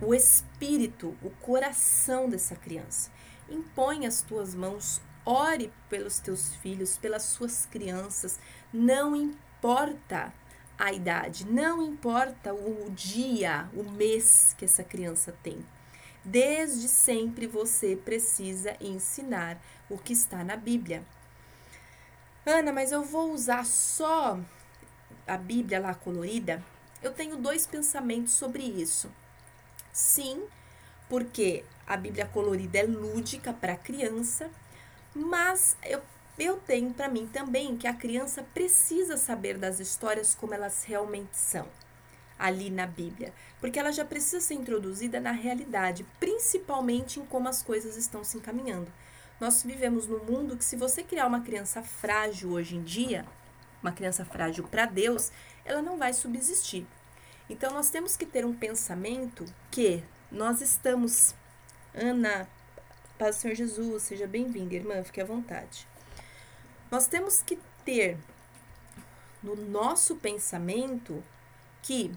o 0.00 0.14
espírito, 0.14 1.14
o 1.22 1.30
coração 1.30 2.28
dessa 2.28 2.56
criança. 2.56 3.10
Impõe 3.48 4.06
as 4.06 4.22
tuas 4.22 4.54
mãos, 4.54 5.00
ore 5.24 5.72
pelos 5.88 6.18
teus 6.18 6.54
filhos, 6.56 6.96
pelas 6.96 7.22
suas 7.22 7.66
crianças. 7.66 8.38
Não 8.72 9.14
importa 9.14 10.32
a 10.78 10.92
idade, 10.92 11.46
não 11.46 11.82
importa 11.82 12.54
o 12.54 12.90
dia, 12.90 13.68
o 13.74 13.82
mês 13.82 14.54
que 14.56 14.64
essa 14.64 14.82
criança 14.82 15.36
tem. 15.42 15.64
Desde 16.24 16.88
sempre 16.88 17.46
você 17.46 17.96
precisa 17.96 18.76
ensinar 18.80 19.60
o 19.88 19.98
que 19.98 20.12
está 20.12 20.42
na 20.44 20.56
Bíblia. 20.56 21.02
Ana, 22.46 22.72
mas 22.72 22.92
eu 22.92 23.02
vou 23.02 23.32
usar 23.32 23.66
só 23.66 24.38
a 25.26 25.36
Bíblia 25.36 25.80
lá 25.80 25.94
colorida? 25.94 26.62
Eu 27.02 27.12
tenho 27.12 27.36
dois 27.36 27.66
pensamentos 27.66 28.32
sobre 28.32 28.62
isso. 28.62 29.10
Sim, 29.92 30.44
porque 31.08 31.64
a 31.86 31.96
Bíblia 31.96 32.26
colorida 32.26 32.78
é 32.78 32.82
lúdica 32.84 33.52
para 33.52 33.74
a 33.74 33.76
criança, 33.76 34.50
mas 35.14 35.76
eu, 35.82 36.00
eu 36.38 36.56
tenho 36.58 36.92
para 36.92 37.08
mim 37.08 37.26
também 37.26 37.76
que 37.76 37.86
a 37.86 37.94
criança 37.94 38.42
precisa 38.54 39.16
saber 39.16 39.58
das 39.58 39.80
histórias 39.80 40.34
como 40.34 40.54
elas 40.54 40.84
realmente 40.84 41.36
são 41.36 41.66
ali 42.38 42.70
na 42.70 42.86
Bíblia, 42.86 43.34
porque 43.60 43.78
ela 43.78 43.92
já 43.92 44.04
precisa 44.04 44.40
ser 44.40 44.54
introduzida 44.54 45.20
na 45.20 45.30
realidade, 45.30 46.06
principalmente 46.18 47.20
em 47.20 47.26
como 47.26 47.48
as 47.48 47.62
coisas 47.62 47.96
estão 47.96 48.24
se 48.24 48.38
encaminhando. 48.38 48.90
Nós 49.38 49.62
vivemos 49.62 50.06
num 50.06 50.24
mundo 50.24 50.56
que, 50.56 50.64
se 50.64 50.76
você 50.76 51.02
criar 51.02 51.26
uma 51.26 51.40
criança 51.40 51.82
frágil 51.82 52.52
hoje 52.52 52.76
em 52.76 52.82
dia, 52.82 53.26
uma 53.82 53.92
criança 53.92 54.24
frágil 54.24 54.64
para 54.68 54.86
Deus, 54.86 55.30
ela 55.64 55.82
não 55.82 55.98
vai 55.98 56.12
subsistir. 56.12 56.86
Então, 57.48 57.72
nós 57.72 57.90
temos 57.90 58.16
que 58.16 58.26
ter 58.26 58.44
um 58.44 58.54
pensamento 58.54 59.44
que 59.70 60.04
nós 60.30 60.60
estamos. 60.60 61.34
Ana, 61.94 62.48
Paz 63.20 63.36
do 63.36 63.40
Senhor 63.42 63.54
Jesus, 63.54 64.04
seja 64.04 64.26
bem-vinda, 64.26 64.74
irmã, 64.74 65.02
fique 65.04 65.20
à 65.20 65.24
vontade. 65.26 65.86
Nós 66.90 67.06
temos 67.06 67.42
que 67.42 67.58
ter 67.84 68.16
no 69.42 69.54
nosso 69.54 70.16
pensamento 70.16 71.22
que 71.82 72.10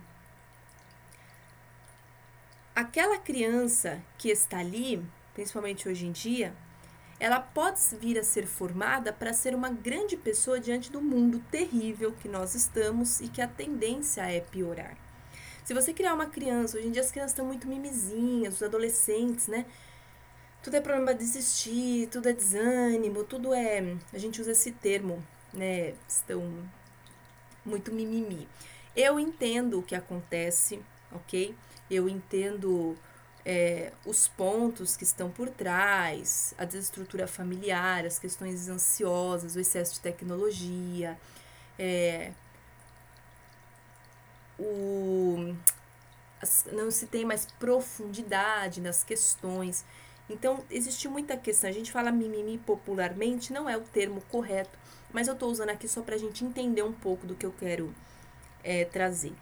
aquela 2.73 3.17
criança 3.17 4.01
que 4.17 4.29
está 4.29 4.59
ali, 4.59 5.05
principalmente 5.33 5.89
hoje 5.89 6.05
em 6.05 6.13
dia, 6.13 6.55
ela 7.19 7.41
pode 7.41 7.81
vir 7.99 8.17
a 8.17 8.23
ser 8.23 8.47
formada 8.47 9.11
para 9.11 9.33
ser 9.33 9.53
uma 9.53 9.69
grande 9.69 10.15
pessoa 10.15 10.57
diante 10.57 10.89
do 10.89 11.01
mundo 11.01 11.43
terrível 11.51 12.13
que 12.13 12.29
nós 12.29 12.55
estamos 12.55 13.19
e 13.19 13.27
que 13.27 13.41
a 13.41 13.47
tendência 13.49 14.21
é 14.21 14.39
piorar. 14.39 14.95
Se 15.65 15.73
você 15.73 15.93
criar 15.93 16.13
uma 16.13 16.27
criança, 16.27 16.77
hoje 16.77 16.87
em 16.87 16.91
dia 16.91 17.01
as 17.01 17.11
crianças 17.11 17.31
estão 17.31 17.45
muito 17.45 17.67
mimizinhas, 17.67 18.55
os 18.55 18.63
adolescentes, 18.63 19.47
né? 19.47 19.65
Tudo 20.63 20.77
é 20.77 20.81
problema 20.81 21.13
de 21.13 21.19
desistir, 21.19 22.07
tudo 22.07 22.29
é 22.29 22.33
desânimo, 22.33 23.25
tudo 23.25 23.53
é. 23.53 23.97
A 24.13 24.17
gente 24.17 24.39
usa 24.39 24.51
esse 24.53 24.71
termo, 24.71 25.21
né? 25.53 25.93
Estão 26.07 26.41
muito 27.65 27.91
mimimi. 27.91 28.47
Eu 28.95 29.19
entendo 29.19 29.79
o 29.79 29.83
que 29.83 29.93
acontece, 29.93 30.81
ok? 31.11 31.53
Eu 31.91 32.07
entendo 32.07 32.97
é, 33.45 33.91
os 34.05 34.27
pontos 34.29 34.95
que 34.95 35.03
estão 35.03 35.29
por 35.29 35.49
trás, 35.49 36.53
a 36.57 36.63
desestrutura 36.63 37.27
familiar, 37.27 38.05
as 38.05 38.17
questões 38.17 38.69
ansiosas, 38.69 39.57
o 39.57 39.59
excesso 39.59 39.95
de 39.95 39.99
tecnologia, 39.99 41.19
é, 41.77 42.31
o, 44.57 45.53
as, 46.41 46.65
não 46.71 46.89
se 46.89 47.05
tem 47.07 47.25
mais 47.25 47.45
profundidade 47.59 48.79
nas 48.79 49.03
questões. 49.03 49.83
Então, 50.33 50.63
existe 50.69 51.07
muita 51.07 51.37
questão. 51.37 51.69
A 51.69 51.73
gente 51.73 51.91
fala 51.91 52.11
mimimi 52.11 52.57
popularmente, 52.57 53.53
não 53.53 53.69
é 53.69 53.77
o 53.77 53.81
termo 53.81 54.21
correto, 54.29 54.77
mas 55.11 55.27
eu 55.27 55.33
estou 55.33 55.49
usando 55.49 55.69
aqui 55.69 55.87
só 55.87 56.01
para 56.01 56.15
a 56.15 56.17
gente 56.17 56.43
entender 56.43 56.81
um 56.81 56.91
pouco 56.91 57.25
do 57.27 57.35
que 57.35 57.45
eu 57.45 57.53
quero 57.57 57.93
é, 58.63 58.85
trazer. 58.85 59.33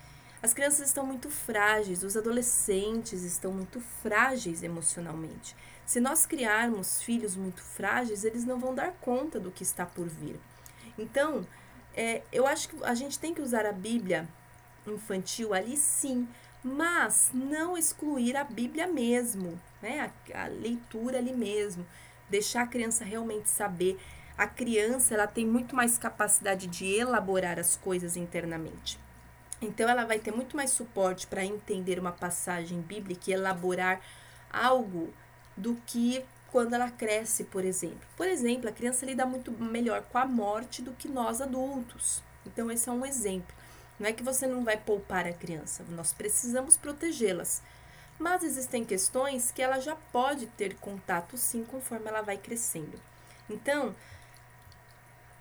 As 0.43 0.53
crianças 0.53 0.87
estão 0.87 1.05
muito 1.05 1.29
frágeis, 1.29 2.03
os 2.03 2.17
adolescentes 2.17 3.23
estão 3.23 3.51
muito 3.51 3.79
frágeis 3.79 4.63
emocionalmente. 4.63 5.55
Se 5.85 5.99
nós 5.99 6.25
criarmos 6.25 7.01
filhos 7.01 7.35
muito 7.35 7.61
frágeis, 7.61 8.23
eles 8.23 8.43
não 8.43 8.59
vão 8.59 8.73
dar 8.73 8.91
conta 8.93 9.39
do 9.39 9.51
que 9.51 9.63
está 9.63 9.85
por 9.85 10.07
vir. 10.07 10.39
Então, 10.97 11.45
é, 11.95 12.23
eu 12.31 12.47
acho 12.47 12.69
que 12.69 12.83
a 12.83 12.95
gente 12.95 13.19
tem 13.19 13.33
que 13.33 13.41
usar 13.41 13.65
a 13.65 13.71
Bíblia 13.71 14.27
infantil 14.87 15.53
ali 15.53 15.77
sim, 15.77 16.27
mas 16.63 17.31
não 17.33 17.77
excluir 17.77 18.35
a 18.37 18.43
Bíblia 18.43 18.87
mesmo, 18.87 19.59
né? 19.81 20.11
A, 20.33 20.43
a, 20.43 20.47
leitura 20.47 21.17
ali 21.17 21.33
mesmo, 21.33 21.85
deixar 22.29 22.63
a 22.63 22.67
criança 22.67 23.03
realmente 23.03 23.49
saber. 23.49 23.99
A 24.37 24.47
criança 24.47 25.13
ela 25.13 25.27
tem 25.27 25.45
muito 25.45 25.75
mais 25.75 25.97
capacidade 25.97 26.67
de 26.67 26.85
elaborar 26.85 27.59
as 27.59 27.75
coisas 27.75 28.15
internamente. 28.15 28.99
Então 29.61 29.87
ela 29.87 30.05
vai 30.05 30.19
ter 30.19 30.31
muito 30.31 30.55
mais 30.55 30.71
suporte 30.71 31.27
para 31.27 31.45
entender 31.45 31.99
uma 31.99 32.11
passagem 32.11 32.81
bíblica 32.81 33.29
e 33.29 33.33
elaborar 33.33 34.01
algo 34.51 35.13
do 35.55 35.75
que 35.85 36.23
quando 36.51 36.73
ela 36.73 36.89
cresce, 36.89 37.45
por 37.45 37.63
exemplo. 37.63 38.07
Por 38.17 38.27
exemplo, 38.27 38.69
a 38.69 38.73
criança 38.73 39.05
lida 39.05 39.25
muito 39.25 39.51
melhor 39.51 40.01
com 40.03 40.17
a 40.17 40.25
morte 40.25 40.81
do 40.81 40.91
que 40.91 41.07
nós 41.07 41.41
adultos. 41.41 42.21
Então 42.45 42.71
esse 42.71 42.89
é 42.89 42.91
um 42.91 43.05
exemplo. 43.05 43.55
Não 44.01 44.07
é 44.07 44.13
que 44.13 44.23
você 44.23 44.47
não 44.47 44.63
vai 44.63 44.77
poupar 44.77 45.27
a 45.27 45.31
criança, 45.31 45.85
nós 45.89 46.11
precisamos 46.11 46.75
protegê-las. 46.75 47.61
Mas 48.17 48.43
existem 48.43 48.83
questões 48.83 49.51
que 49.51 49.61
ela 49.61 49.79
já 49.79 49.95
pode 49.95 50.47
ter 50.47 50.73
contato 50.77 51.37
sim 51.37 51.63
conforme 51.63 52.07
ela 52.07 52.23
vai 52.23 52.35
crescendo. 52.35 52.99
Então, 53.47 53.95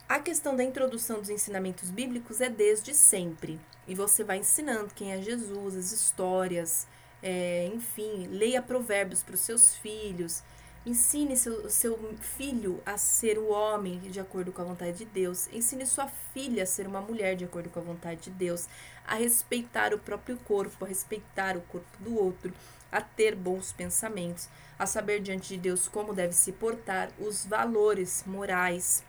a 0.07 0.19
questão 0.19 0.55
da 0.55 0.63
introdução 0.63 1.21
dos 1.21 1.31
ensinamentos 1.31 1.91
bíblicos 1.91 2.43
é 2.43 2.51
desde 2.51 2.93
sempre. 2.93 3.59
E 3.89 3.95
você 3.95 4.23
vai 4.23 4.37
ensinando 4.37 4.93
quem 4.95 5.13
é 5.13 5.23
Jesus, 5.23 5.75
as 5.75 5.91
histórias, 5.91 6.87
é, 7.23 7.65
enfim, 7.73 8.27
leia 8.27 8.61
provérbios 8.61 9.23
para 9.23 9.37
os 9.37 9.41
seus 9.41 9.75
filhos. 9.75 10.43
Ensine 10.87 11.37
seu, 11.37 11.69
seu 11.69 11.99
filho 12.21 12.81
a 12.87 12.97
ser 12.97 13.39
o 13.39 13.51
homem 13.51 13.99
de 13.99 14.19
acordo 14.19 14.51
com 14.51 14.63
a 14.63 14.65
vontade 14.65 14.99
de 14.99 15.05
Deus. 15.05 15.49
Ensine 15.53 15.87
sua 15.87 16.09
filha 16.33 16.63
a 16.63 16.67
ser 16.67 16.87
uma 16.87 17.01
mulher 17.01 17.37
de 17.37 17.45
acordo 17.45 17.69
com 17.69 17.81
a 17.81 17.83
vontade 17.83 18.23
de 18.23 18.31
Deus. 18.31 18.67
A 19.07 19.15
respeitar 19.15 19.93
o 19.93 19.99
próprio 19.99 20.37
corpo, 20.39 20.85
a 20.85 20.89
respeitar 20.89 21.57
o 21.57 21.61
corpo 21.63 22.03
do 22.03 22.19
outro, 22.19 22.53
a 22.91 23.01
ter 23.01 23.37
bons 23.37 23.73
pensamentos, 23.73 24.49
a 24.79 24.87
saber 24.87 25.21
diante 25.21 25.49
de 25.51 25.59
Deus 25.59 25.87
como 25.87 26.15
deve 26.15 26.33
se 26.33 26.53
portar, 26.53 27.11
os 27.19 27.45
valores 27.45 28.25
morais 28.27 29.05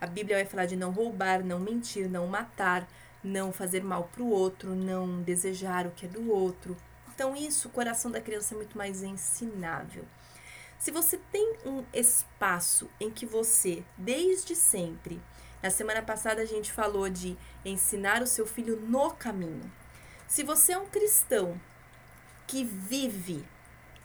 a 0.00 0.06
Bíblia 0.06 0.36
vai 0.36 0.44
falar 0.44 0.66
de 0.66 0.76
não 0.76 0.90
roubar, 0.90 1.42
não 1.42 1.58
mentir, 1.58 2.08
não 2.08 2.26
matar, 2.26 2.86
não 3.24 3.50
fazer 3.50 3.82
mal 3.82 4.10
para 4.12 4.22
o 4.22 4.28
outro, 4.28 4.74
não 4.74 5.22
desejar 5.22 5.86
o 5.86 5.90
que 5.90 6.04
é 6.04 6.08
do 6.08 6.30
outro. 6.30 6.76
Então, 7.14 7.34
isso, 7.34 7.68
o 7.68 7.70
coração 7.70 8.10
da 8.10 8.20
criança 8.20 8.54
é 8.54 8.56
muito 8.56 8.76
mais 8.76 9.02
ensinável. 9.02 10.04
Se 10.78 10.90
você 10.90 11.18
tem 11.32 11.56
um 11.64 11.84
espaço 11.92 12.88
em 13.00 13.10
que 13.10 13.24
você, 13.24 13.82
desde 13.96 14.54
sempre, 14.54 15.20
na 15.62 15.70
semana 15.70 16.02
passada 16.02 16.42
a 16.42 16.46
gente 16.46 16.70
falou 16.70 17.08
de 17.08 17.36
ensinar 17.64 18.22
o 18.22 18.26
seu 18.26 18.46
filho 18.46 18.78
no 18.80 19.10
caminho. 19.12 19.70
Se 20.28 20.42
você 20.42 20.72
é 20.72 20.78
um 20.78 20.86
cristão 20.86 21.60
que 22.46 22.62
vive 22.62 23.44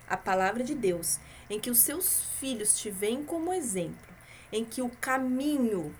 a 0.08 0.16
palavra 0.16 0.64
de 0.64 0.74
Deus, 0.74 1.20
em 1.50 1.60
que 1.60 1.70
os 1.70 1.80
seus 1.80 2.24
filhos 2.40 2.80
te 2.80 2.90
veem 2.90 3.24
como 3.24 3.54
exemplo, 3.54 4.14
em 4.52 4.64
que 4.64 4.82
o 4.82 4.90
caminho 4.90 5.94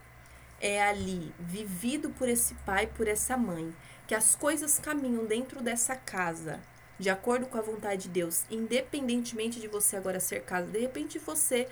é 0.60 0.82
ali 0.82 1.34
vivido 1.40 2.10
por 2.12 2.30
esse 2.30 2.54
pai, 2.66 2.88
por 2.88 3.08
essa 3.08 3.36
mãe, 3.36 3.76
que 4.08 4.16
as 4.16 4.36
coisas 4.36 4.80
caminham 4.80 5.26
dentro 5.26 5.62
dessa 5.62 5.96
casa 5.96 6.62
de 7.02 7.10
acordo 7.10 7.48
com 7.48 7.58
a 7.58 7.62
vontade 7.62 8.04
de 8.04 8.10
Deus, 8.10 8.46
independentemente 8.50 9.60
de 9.60 9.68
você 9.68 9.98
agora 9.98 10.20
ser 10.20 10.44
casa. 10.44 10.68
De 10.68 10.80
repente 10.80 11.18
você 11.18 11.68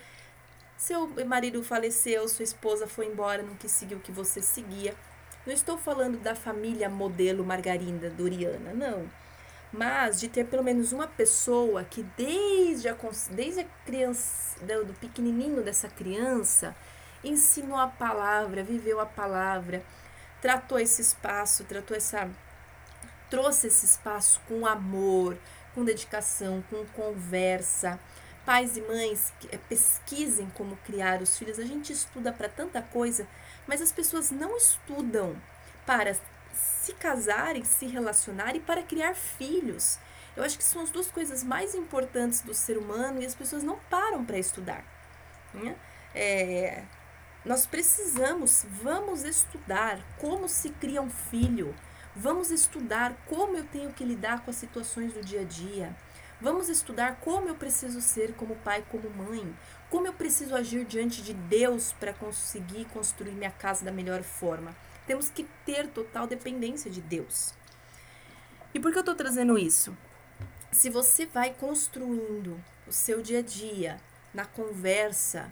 seu 0.76 1.08
marido 1.26 1.62
faleceu, 1.62 2.28
sua 2.28 2.44
esposa 2.44 2.88
foi 2.88 3.06
embora, 3.06 3.44
não 3.44 3.54
quis 3.56 3.72
seguir 3.72 3.96
o 3.96 4.00
que 4.00 4.12
você 4.12 4.42
seguia. 4.42 4.96
Não 5.46 5.54
estou 5.54 5.78
falando 5.78 6.18
da 6.20 6.34
família 6.34 6.90
modelo 6.90 7.46
Margarida 7.46 8.10
Doriana, 8.10 8.74
não. 8.74 9.08
Mas 9.72 10.20
de 10.20 10.28
ter 10.30 10.46
pelo 10.46 10.64
menos 10.64 10.92
uma 10.92 11.06
pessoa 11.06 11.84
que 11.84 12.02
desde 12.18 12.88
a, 12.88 12.96
desde 13.30 13.60
a 13.60 13.66
criança, 13.86 14.58
do 14.86 14.94
pequenininho 14.94 15.62
dessa 15.62 15.90
criança, 15.90 16.76
ensinou 17.24 17.78
a 17.78 17.88
palavra, 17.88 18.64
viveu 18.64 19.00
a 19.00 19.06
palavra, 19.06 19.84
tratou 20.42 20.80
esse 20.80 21.02
espaço, 21.02 21.66
tratou 21.66 21.96
essa 21.96 22.28
trouxe 23.30 23.68
esse 23.68 23.86
espaço 23.86 24.42
com 24.48 24.66
amor, 24.66 25.38
com 25.74 25.84
dedicação, 25.84 26.64
com 26.70 26.86
conversa. 26.88 28.00
Pais 28.46 28.78
e 28.78 28.82
mães 28.82 29.32
eh, 29.52 29.60
pesquisem 29.70 30.50
como 30.52 30.78
criar 30.78 31.22
os 31.22 31.38
filhos. 31.38 31.60
A 31.60 31.66
gente 31.66 31.94
estuda 31.94 32.32
para 32.32 32.50
tanta 32.50 32.82
coisa, 32.82 33.28
mas 33.68 33.82
as 33.82 33.92
pessoas 33.92 34.32
não 34.32 34.58
estudam 34.58 35.36
para 35.86 36.16
se 36.54 36.94
casarem, 36.94 37.64
se 37.64 37.86
relacionarem 37.86 38.62
para 38.62 38.82
criar 38.82 39.14
filhos. 39.14 40.00
Eu 40.36 40.44
acho 40.44 40.58
que 40.58 40.64
são 40.64 40.82
as 40.82 40.90
duas 40.90 41.12
coisas 41.12 41.44
mais 41.44 41.76
importantes 41.76 42.42
do 42.42 42.54
ser 42.54 42.78
humano 42.78 43.22
e 43.22 43.26
as 43.26 43.36
pessoas 43.36 43.64
não 43.64 43.78
param 43.90 44.26
para 44.26 44.38
estudar. 44.38 44.84
Né? 45.54 45.76
É, 46.16 46.84
nós 47.46 47.66
precisamos, 47.66 48.66
vamos 48.82 49.24
estudar 49.24 50.00
como 50.18 50.48
se 50.48 50.70
cria 50.72 51.02
um 51.02 51.10
filho, 51.10 51.76
vamos 52.20 52.52
estudar 52.52 53.16
como 53.26 53.56
eu 53.56 53.64
tenho 53.64 53.94
que 53.94 54.04
lidar 54.04 54.44
com 54.44 54.52
as 54.52 54.58
situações 54.58 55.14
do 55.14 55.24
dia 55.24 55.42
a 55.42 55.46
dia, 55.46 55.96
vamos 56.42 56.68
estudar 56.68 57.16
como 57.22 57.48
eu 57.48 57.56
preciso 57.56 58.02
ser 58.02 58.34
como 58.34 58.58
pai, 58.58 58.84
como 58.90 59.10
mãe, 59.10 59.56
como 59.90 60.06
eu 60.06 60.12
preciso 60.12 60.54
agir 60.54 60.84
diante 60.84 61.22
de 61.22 61.34
Deus 61.34 61.94
para 61.94 62.14
conseguir 62.14 62.86
construir 62.86 63.32
minha 63.32 63.50
casa 63.50 63.86
da 63.86 63.92
melhor 63.92 64.22
forma. 64.22 64.76
Temos 65.08 65.30
que 65.30 65.48
ter 65.66 65.88
total 65.88 66.28
dependência 66.28 66.92
de 66.92 67.00
Deus. 67.00 67.54
E 68.74 68.80
por 68.82 68.92
que 68.92 68.98
eu 68.98 69.02
estou 69.02 69.16
trazendo 69.16 69.58
isso? 69.58 69.98
Se 70.74 70.90
você 70.90 71.26
vai 71.26 71.54
construindo 71.54 72.62
o 72.86 72.92
seu 72.92 73.22
dia 73.22 73.40
a 73.40 73.42
dia 73.42 73.98
na 74.34 74.44
conversa, 74.46 75.52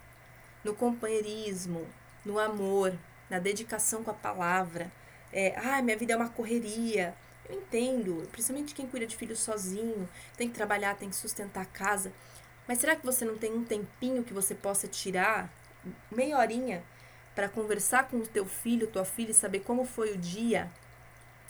no 0.65 0.75
companheirismo, 0.75 1.87
no 2.25 2.37
amor, 2.37 2.93
na 3.29 3.39
dedicação 3.39 4.03
com 4.03 4.11
a 4.11 4.13
palavra, 4.13 4.91
é, 5.37 5.53
ah, 5.55 5.83
minha 5.83 5.95
vida 5.95 6.13
é 6.13 6.15
uma 6.15 6.29
correria. 6.29 7.13
Eu 7.47 7.59
entendo, 7.59 8.27
principalmente 8.31 8.73
quem 8.73 8.87
cuida 8.87 9.05
de 9.05 9.15
filhos 9.15 9.37
sozinho, 9.37 10.09
tem 10.35 10.49
que 10.49 10.55
trabalhar, 10.55 10.95
tem 10.95 11.11
que 11.11 11.15
sustentar 11.15 11.61
a 11.61 11.65
casa. 11.65 12.11
Mas 12.67 12.79
será 12.79 12.95
que 12.95 13.05
você 13.05 13.23
não 13.23 13.37
tem 13.37 13.53
um 13.53 13.63
tempinho 13.63 14.23
que 14.23 14.33
você 14.33 14.55
possa 14.55 14.87
tirar, 14.87 15.47
meia 16.09 16.39
horinha, 16.39 16.83
para 17.35 17.47
conversar 17.47 18.07
com 18.07 18.17
o 18.17 18.25
teu 18.25 18.47
filho, 18.47 18.87
tua 18.87 19.05
filha 19.05 19.29
e 19.29 19.33
saber 19.35 19.59
como 19.59 19.85
foi 19.85 20.11
o 20.11 20.17
dia, 20.17 20.71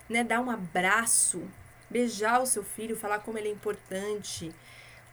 né? 0.09 0.21
Dar 0.21 0.41
um 0.41 0.51
abraço, 0.51 1.41
beijar 1.89 2.41
o 2.41 2.45
seu 2.45 2.63
filho, 2.63 2.97
falar 2.97 3.19
como 3.19 3.37
ele 3.37 3.47
é 3.47 3.51
importante, 3.53 4.53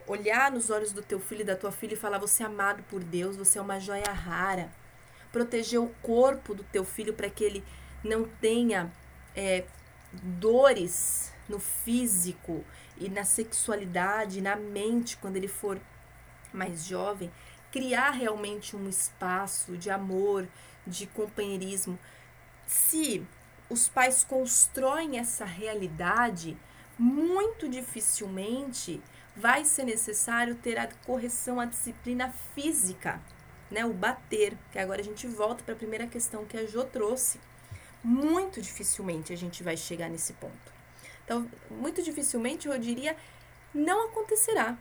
olhar 0.04 0.50
nos 0.50 0.68
olhos 0.68 0.90
do 0.90 1.00
teu 1.00 1.20
filho 1.20 1.42
e 1.42 1.44
da 1.44 1.54
tua 1.54 1.70
filha 1.70 1.94
e 1.94 1.96
falar 1.96 2.18
você 2.18 2.42
é 2.42 2.46
amado 2.46 2.82
por 2.90 3.04
Deus, 3.04 3.37
você 3.37 3.56
é 3.56 3.62
uma 3.62 3.78
joia 3.78 4.12
rara. 4.12 4.68
Proteger 5.30 5.80
o 5.80 5.94
corpo 6.02 6.56
do 6.56 6.64
teu 6.64 6.84
filho 6.84 7.14
para 7.14 7.30
que 7.30 7.44
ele 7.44 7.64
não 8.05 8.25
tenha 8.25 8.93
é, 9.35 9.64
dores 10.12 11.33
no 11.49 11.59
físico 11.59 12.64
e 12.97 13.09
na 13.09 13.25
sexualidade, 13.25 14.40
na 14.40 14.55
mente 14.55 15.17
quando 15.17 15.37
ele 15.37 15.49
for 15.49 15.81
mais 16.53 16.85
jovem 16.85 17.31
criar 17.75 18.11
realmente 18.11 18.77
um 18.77 18.88
espaço 18.88 19.77
de 19.77 19.90
amor, 19.90 20.47
de 20.87 21.09
companheirismo. 21.09 21.99
Se 22.69 23.27
os 23.69 23.88
pais 23.88 24.23
constroem 24.23 25.19
essa 25.19 25.45
realidade, 25.45 26.57
muito 26.97 27.69
dificilmente 27.69 29.03
vai 29.35 29.64
ser 29.64 29.83
necessário 29.83 30.55
ter 30.55 30.79
a 30.79 30.88
correção 31.05 31.59
à 31.59 31.64
disciplina 31.64 32.33
física, 32.55 33.21
né? 33.69 33.85
O 33.85 33.93
bater, 33.93 34.57
que 34.71 34.79
agora 34.79 35.01
a 35.01 35.05
gente 35.05 35.27
volta 35.27 35.64
para 35.64 35.75
a 35.75 35.77
primeira 35.77 36.07
questão 36.07 36.45
que 36.45 36.57
a 36.57 36.64
Jo 36.64 36.85
trouxe. 36.85 37.40
Muito 38.05 38.61
dificilmente 38.61 39.33
a 39.33 39.37
gente 39.37 39.62
vai 39.62 39.77
chegar 39.77 40.09
nesse 40.09 40.35
ponto. 40.35 40.73
Então, 41.25 41.51
muito 41.71 42.03
dificilmente 42.03 42.69
eu 42.69 42.79
diria 42.79 43.17
não 43.73 44.07
acontecerá. 44.07 44.77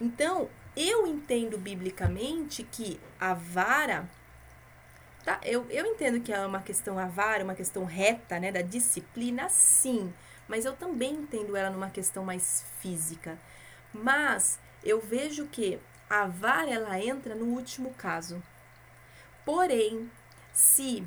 Então, 0.00 0.50
eu 0.76 1.06
entendo 1.06 1.56
biblicamente 1.56 2.64
que 2.64 3.00
a 3.18 3.32
vara 3.32 4.08
Tá? 5.28 5.38
Eu, 5.44 5.66
eu 5.68 5.84
entendo 5.84 6.20
que 6.22 6.32
é 6.32 6.46
uma 6.46 6.62
questão 6.62 6.98
avara, 6.98 7.44
uma 7.44 7.54
questão 7.54 7.84
reta, 7.84 8.40
né, 8.40 8.50
da 8.50 8.62
disciplina, 8.62 9.46
sim, 9.50 10.10
mas 10.48 10.64
eu 10.64 10.72
também 10.74 11.12
entendo 11.12 11.54
ela 11.54 11.68
numa 11.68 11.90
questão 11.90 12.24
mais 12.24 12.64
física. 12.80 13.38
Mas 13.92 14.58
eu 14.82 14.98
vejo 14.98 15.44
que 15.46 15.78
a 16.08 16.26
vara 16.26 16.70
ela 16.70 16.98
entra 16.98 17.34
no 17.34 17.44
último 17.44 17.92
caso. 17.92 18.42
Porém, 19.44 20.10
se 20.50 21.06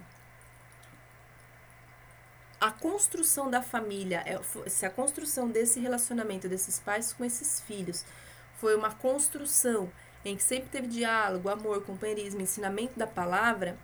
a 2.61 2.69
construção 2.69 3.49
da 3.49 3.63
família, 3.63 4.21
é, 4.23 4.39
se 4.69 4.85
a 4.85 4.89
construção 4.91 5.49
desse 5.49 5.79
relacionamento 5.79 6.47
desses 6.47 6.77
pais 6.79 7.11
com 7.11 7.25
esses 7.25 7.59
filhos 7.61 8.05
foi 8.59 8.75
uma 8.75 8.91
construção 8.91 9.91
em 10.23 10.37
que 10.37 10.43
sempre 10.43 10.69
teve 10.69 10.85
diálogo, 10.85 11.49
amor, 11.49 11.83
companheirismo, 11.83 12.39
ensinamento 12.39 12.99
da 12.99 13.07
palavra, 13.07 13.75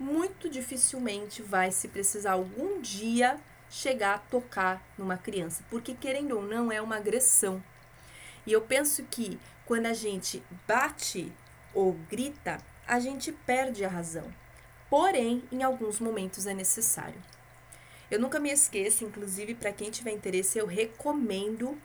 muito 0.00 0.48
dificilmente 0.48 1.42
vai 1.42 1.70
se 1.70 1.88
precisar 1.88 2.32
algum 2.32 2.80
dia 2.80 3.38
chegar 3.68 4.14
a 4.14 4.18
tocar 4.18 4.82
numa 4.96 5.18
criança, 5.18 5.62
porque 5.68 5.92
querendo 5.92 6.36
ou 6.36 6.42
não 6.42 6.72
é 6.72 6.80
uma 6.80 6.96
agressão. 6.96 7.62
E 8.46 8.52
eu 8.52 8.62
penso 8.62 9.04
que 9.10 9.38
quando 9.66 9.84
a 9.84 9.92
gente 9.92 10.42
bate 10.66 11.30
ou 11.74 11.92
grita, 12.08 12.56
a 12.86 12.98
gente 12.98 13.30
perde 13.30 13.84
a 13.84 13.88
razão. 13.88 14.32
Porém, 14.88 15.44
em 15.52 15.62
alguns 15.62 16.00
momentos 16.00 16.46
é 16.46 16.54
necessário. 16.54 17.20
Eu 18.12 18.20
nunca 18.20 18.38
me 18.38 18.50
esqueço, 18.50 19.06
inclusive 19.06 19.54
para 19.54 19.72
quem 19.72 19.90
tiver 19.90 20.10
interesse, 20.10 20.58
eu 20.58 20.66
recomendo 20.66 21.78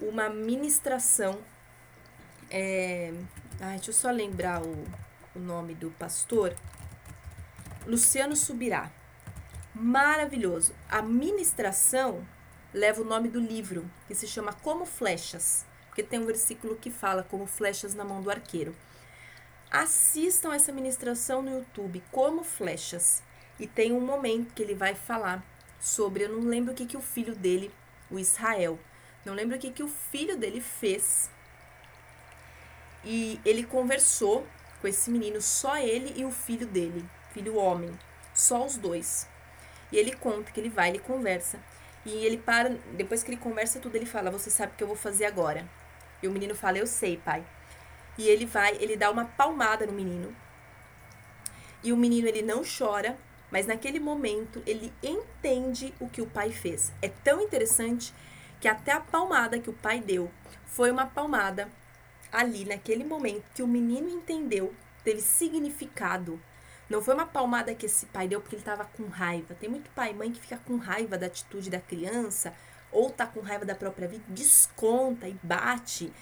uma 0.00 0.28
ministração. 0.28 1.38
É... 2.50 3.14
Ai, 3.60 3.76
deixa 3.76 3.90
eu 3.90 3.94
só 3.94 4.10
lembrar 4.10 4.60
o, 4.60 4.84
o 5.32 5.38
nome 5.38 5.76
do 5.76 5.92
pastor. 5.92 6.56
Luciano 7.86 8.34
Subirá. 8.34 8.90
Maravilhoso. 9.72 10.74
A 10.88 11.00
ministração 11.00 12.26
leva 12.72 13.02
o 13.02 13.04
nome 13.04 13.28
do 13.28 13.38
livro, 13.38 13.88
que 14.08 14.14
se 14.16 14.26
chama 14.26 14.52
Como 14.54 14.84
Flechas, 14.84 15.64
porque 15.86 16.02
tem 16.02 16.18
um 16.18 16.26
versículo 16.26 16.74
que 16.74 16.90
fala 16.90 17.22
como 17.22 17.46
flechas 17.46 17.94
na 17.94 18.02
mão 18.02 18.20
do 18.20 18.28
arqueiro. 18.28 18.74
Assistam 19.70 20.52
essa 20.52 20.72
ministração 20.72 21.42
no 21.42 21.58
YouTube, 21.58 22.02
Como 22.10 22.42
Flechas, 22.42 23.22
e 23.64 23.66
tem 23.66 23.92
um 23.92 24.00
momento 24.00 24.52
que 24.52 24.62
ele 24.62 24.74
vai 24.74 24.94
falar 24.94 25.42
sobre, 25.80 26.24
eu 26.24 26.28
não 26.28 26.48
lembro 26.48 26.72
o 26.72 26.76
que, 26.76 26.84
que 26.84 26.96
o 26.96 27.00
filho 27.00 27.34
dele, 27.34 27.72
o 28.10 28.18
Israel, 28.18 28.78
não 29.24 29.32
lembro 29.32 29.56
o 29.56 29.58
que, 29.58 29.70
que 29.70 29.82
o 29.82 29.88
filho 29.88 30.36
dele 30.36 30.60
fez. 30.60 31.30
E 33.02 33.40
ele 33.42 33.64
conversou 33.64 34.46
com 34.82 34.86
esse 34.86 35.10
menino, 35.10 35.40
só 35.40 35.78
ele 35.78 36.12
e 36.14 36.26
o 36.26 36.30
filho 36.30 36.66
dele 36.66 37.02
filho 37.32 37.56
homem, 37.56 37.90
só 38.34 38.66
os 38.66 38.76
dois. 38.76 39.26
E 39.90 39.96
ele 39.96 40.12
conta 40.12 40.52
que 40.52 40.60
ele 40.60 40.68
vai, 40.68 40.90
ele 40.90 40.98
conversa. 40.98 41.58
E 42.04 42.10
ele 42.10 42.36
para, 42.36 42.68
depois 42.92 43.22
que 43.22 43.30
ele 43.30 43.40
conversa 43.40 43.80
tudo, 43.80 43.96
ele 43.96 44.06
fala: 44.06 44.30
Você 44.30 44.50
sabe 44.50 44.72
o 44.72 44.76
que 44.76 44.84
eu 44.84 44.88
vou 44.88 44.96
fazer 44.96 45.24
agora? 45.24 45.66
E 46.22 46.28
o 46.28 46.30
menino 46.30 46.54
fala: 46.54 46.76
Eu 46.76 46.86
sei, 46.86 47.16
pai. 47.16 47.42
E 48.18 48.28
ele 48.28 48.44
vai, 48.44 48.76
ele 48.76 48.94
dá 48.94 49.10
uma 49.10 49.24
palmada 49.24 49.86
no 49.86 49.92
menino. 49.92 50.36
E 51.82 51.92
o 51.92 51.96
menino 51.96 52.28
ele 52.28 52.42
não 52.42 52.62
chora, 52.62 53.18
mas 53.54 53.66
naquele 53.66 54.00
momento 54.00 54.60
ele 54.66 54.92
entende 55.00 55.94
o 56.00 56.08
que 56.08 56.20
o 56.20 56.26
pai 56.26 56.50
fez. 56.50 56.90
É 57.00 57.08
tão 57.08 57.40
interessante 57.40 58.12
que 58.60 58.66
até 58.66 58.90
a 58.90 58.98
palmada 58.98 59.60
que 59.60 59.70
o 59.70 59.74
pai 59.74 60.00
deu 60.00 60.28
foi 60.66 60.90
uma 60.90 61.06
palmada 61.06 61.70
ali 62.32 62.64
naquele 62.64 63.04
momento 63.04 63.44
que 63.54 63.62
o 63.62 63.68
menino 63.68 64.08
entendeu, 64.10 64.74
teve 65.04 65.20
significado 65.20 66.40
não 66.90 67.00
foi 67.00 67.14
uma 67.14 67.26
palmada 67.26 67.74
que 67.74 67.86
esse 67.86 68.06
pai 68.06 68.28
deu 68.28 68.40
porque 68.40 68.56
ele 68.56 68.62
estava 68.62 68.84
com 68.84 69.04
raiva. 69.06 69.54
Tem 69.54 69.68
muito 69.68 69.90
pai 69.90 70.10
e 70.10 70.14
mãe 70.14 70.30
que 70.30 70.40
fica 70.40 70.58
com 70.58 70.76
raiva 70.76 71.16
da 71.16 71.26
atitude 71.26 71.70
da 71.70 71.80
criança 71.80 72.52
ou 72.92 73.10
tá 73.10 73.26
com 73.26 73.40
raiva 73.40 73.64
da 73.64 73.74
própria 73.74 74.06
vida, 74.06 74.24
desconta 74.28 75.26
e 75.26 75.36
bate. 75.42 76.12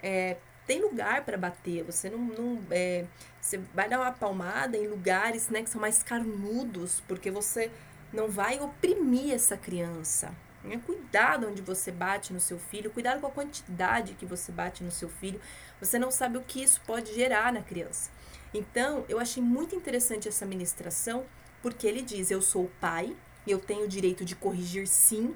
É, 0.00 0.36
tem 0.66 0.80
lugar 0.80 1.24
para 1.24 1.36
bater. 1.36 1.84
Você 1.84 2.10
não, 2.10 2.18
não 2.18 2.60
é, 2.70 3.06
você 3.40 3.58
vai 3.74 3.88
dar 3.88 4.00
uma 4.00 4.12
palmada 4.12 4.76
em 4.76 4.86
lugares 4.86 5.48
né, 5.48 5.62
que 5.62 5.70
são 5.70 5.80
mais 5.80 6.02
carnudos, 6.02 7.02
porque 7.06 7.30
você 7.30 7.70
não 8.12 8.28
vai 8.28 8.60
oprimir 8.60 9.32
essa 9.32 9.56
criança. 9.56 10.34
Né? 10.62 10.80
Cuidado 10.84 11.48
onde 11.48 11.62
você 11.62 11.90
bate 11.90 12.32
no 12.32 12.40
seu 12.40 12.58
filho, 12.58 12.90
cuidado 12.90 13.20
com 13.20 13.26
a 13.26 13.30
quantidade 13.30 14.14
que 14.14 14.26
você 14.26 14.52
bate 14.52 14.84
no 14.84 14.90
seu 14.90 15.08
filho. 15.08 15.40
Você 15.80 15.98
não 15.98 16.10
sabe 16.10 16.38
o 16.38 16.42
que 16.42 16.62
isso 16.62 16.80
pode 16.86 17.14
gerar 17.14 17.52
na 17.52 17.62
criança. 17.62 18.10
Então, 18.54 19.04
eu 19.08 19.18
achei 19.18 19.42
muito 19.42 19.74
interessante 19.74 20.28
essa 20.28 20.44
ministração, 20.44 21.24
porque 21.62 21.86
ele 21.86 22.02
diz: 22.02 22.30
Eu 22.30 22.42
sou 22.42 22.64
o 22.64 22.72
pai 22.80 23.16
e 23.46 23.50
eu 23.50 23.58
tenho 23.58 23.84
o 23.84 23.88
direito 23.88 24.24
de 24.24 24.36
corrigir 24.36 24.86
sim. 24.86 25.34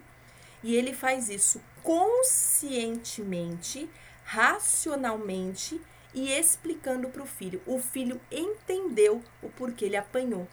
E 0.63 0.75
ele 0.75 0.93
faz 0.93 1.29
isso 1.29 1.61
conscientemente, 1.83 3.89
racionalmente 4.27 5.81
e 6.13 6.33
explicando 6.33 7.09
para 7.09 7.23
o 7.23 7.27
filho. 7.27 7.63
O 7.65 7.79
filho 7.79 8.21
entendeu 8.31 9.23
o 9.41 9.49
porquê 9.49 9.85
ele 9.85 9.97
apanhou. 9.97 10.49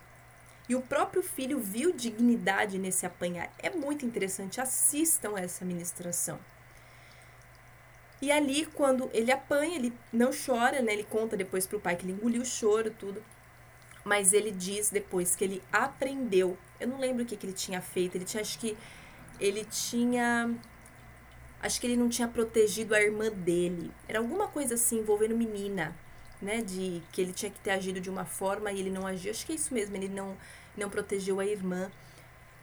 E 0.69 0.75
o 0.75 0.81
próprio 0.81 1.23
filho 1.23 1.59
viu 1.59 1.91
dignidade 1.91 2.77
nesse 2.77 3.05
apanhar. 3.05 3.51
É 3.57 3.69
muito 3.69 4.05
interessante. 4.05 4.61
Assistam 4.61 5.37
essa 5.37 5.65
ministração. 5.65 6.39
E 8.21 8.31
ali, 8.31 8.65
quando 8.67 9.09
ele 9.11 9.31
apanha, 9.31 9.75
ele 9.75 9.91
não 10.11 10.31
chora, 10.31 10.81
né? 10.81 10.93
Ele 10.93 11.03
conta 11.03 11.35
depois 11.35 11.67
pro 11.67 11.79
pai 11.79 11.95
que 11.97 12.05
ele 12.05 12.13
engoliu 12.13 12.43
o 12.43 12.45
choro, 12.45 12.91
tudo. 12.91 13.21
Mas 14.05 14.31
ele 14.31 14.51
diz 14.51 14.89
depois 14.89 15.35
que 15.35 15.43
ele 15.43 15.63
aprendeu. 15.71 16.57
Eu 16.79 16.87
não 16.87 16.99
lembro 16.99 17.23
o 17.23 17.25
que, 17.25 17.35
que 17.35 17.45
ele 17.45 17.53
tinha 17.53 17.81
feito. 17.81 18.15
Ele 18.15 18.25
tinha, 18.25 18.41
acho 18.41 18.59
que. 18.59 18.77
Ele 19.39 19.65
tinha. 19.65 20.55
Acho 21.63 21.79
que 21.79 21.87
ele 21.87 21.95
não 21.95 22.09
tinha 22.09 22.27
protegido 22.27 22.93
a 22.93 23.01
irmã 23.01 23.31
dele. 23.31 23.89
Era 24.05 24.19
alguma 24.19 24.49
coisa 24.49 24.73
assim 24.75 24.99
envolvendo 24.99 25.35
menina, 25.35 25.95
né? 26.41 26.61
De 26.61 27.01
que 27.13 27.21
ele 27.21 27.31
tinha 27.31 27.49
que 27.49 27.59
ter 27.59 27.71
agido 27.71 28.01
de 28.01 28.09
uma 28.09 28.25
forma 28.25 28.69
e 28.69 28.81
ele 28.81 28.89
não 28.89 29.07
agiu. 29.07 29.31
Acho 29.31 29.45
que 29.45 29.53
é 29.53 29.55
isso 29.55 29.73
mesmo. 29.73 29.95
Ele 29.95 30.09
não, 30.09 30.37
não 30.75 30.89
protegeu 30.89 31.39
a 31.39 31.45
irmã. 31.45 31.89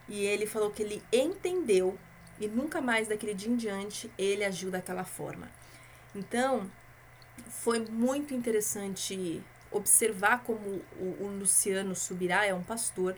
E 0.06 0.26
ele 0.26 0.44
falou 0.44 0.70
que 0.70 0.82
ele 0.82 1.02
entendeu 1.10 1.98
e 2.38 2.46
nunca 2.46 2.82
mais 2.82 3.08
daquele 3.08 3.32
dia 3.32 3.50
em 3.50 3.56
diante 3.56 4.10
ele 4.18 4.44
agiu 4.44 4.70
daquela 4.70 5.04
forma. 5.04 5.50
Então, 6.14 6.70
foi 7.48 7.78
muito 7.78 8.34
interessante 8.34 9.42
observar 9.70 10.42
como 10.42 10.82
o, 10.98 11.16
o 11.20 11.38
Luciano 11.38 11.94
Subirá 11.94 12.44
é 12.44 12.52
um 12.52 12.62
pastor. 12.62 13.16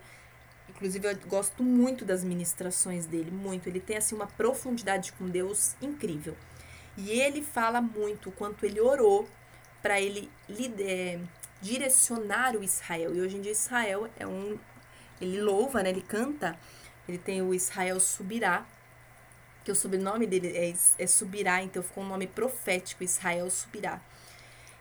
Inclusive, 0.68 1.06
eu 1.06 1.16
gosto 1.28 1.62
muito 1.62 2.04
das 2.04 2.24
ministrações 2.24 3.06
dele, 3.06 3.30
muito. 3.30 3.68
Ele 3.68 3.80
tem 3.80 3.96
assim 3.96 4.14
uma 4.14 4.26
profundidade 4.26 5.12
com 5.12 5.28
Deus 5.28 5.76
incrível. 5.80 6.36
E 6.96 7.10
ele 7.10 7.42
fala 7.42 7.80
muito 7.80 8.28
o 8.28 8.32
quanto 8.32 8.64
ele 8.64 8.80
orou 8.80 9.28
para 9.80 10.00
ele 10.00 10.30
é, 10.80 11.18
direcionar 11.60 12.56
o 12.56 12.62
Israel. 12.62 13.14
E 13.14 13.20
hoje 13.20 13.36
em 13.36 13.40
dia 13.40 13.52
Israel 13.52 14.08
é 14.18 14.26
um 14.26 14.58
ele 15.20 15.40
louva, 15.40 15.82
né? 15.82 15.90
Ele 15.90 16.02
canta. 16.02 16.58
Ele 17.08 17.18
tem 17.18 17.42
o 17.42 17.54
Israel 17.54 17.98
Subirá, 18.00 18.66
que 19.64 19.70
o 19.70 19.74
sobrenome 19.74 20.26
dele 20.26 20.48
é, 20.56 20.74
é 20.98 21.06
Subirá, 21.06 21.62
então 21.62 21.82
ficou 21.82 22.02
um 22.04 22.08
nome 22.08 22.26
profético, 22.26 23.04
Israel 23.04 23.48
Subirá. 23.50 24.00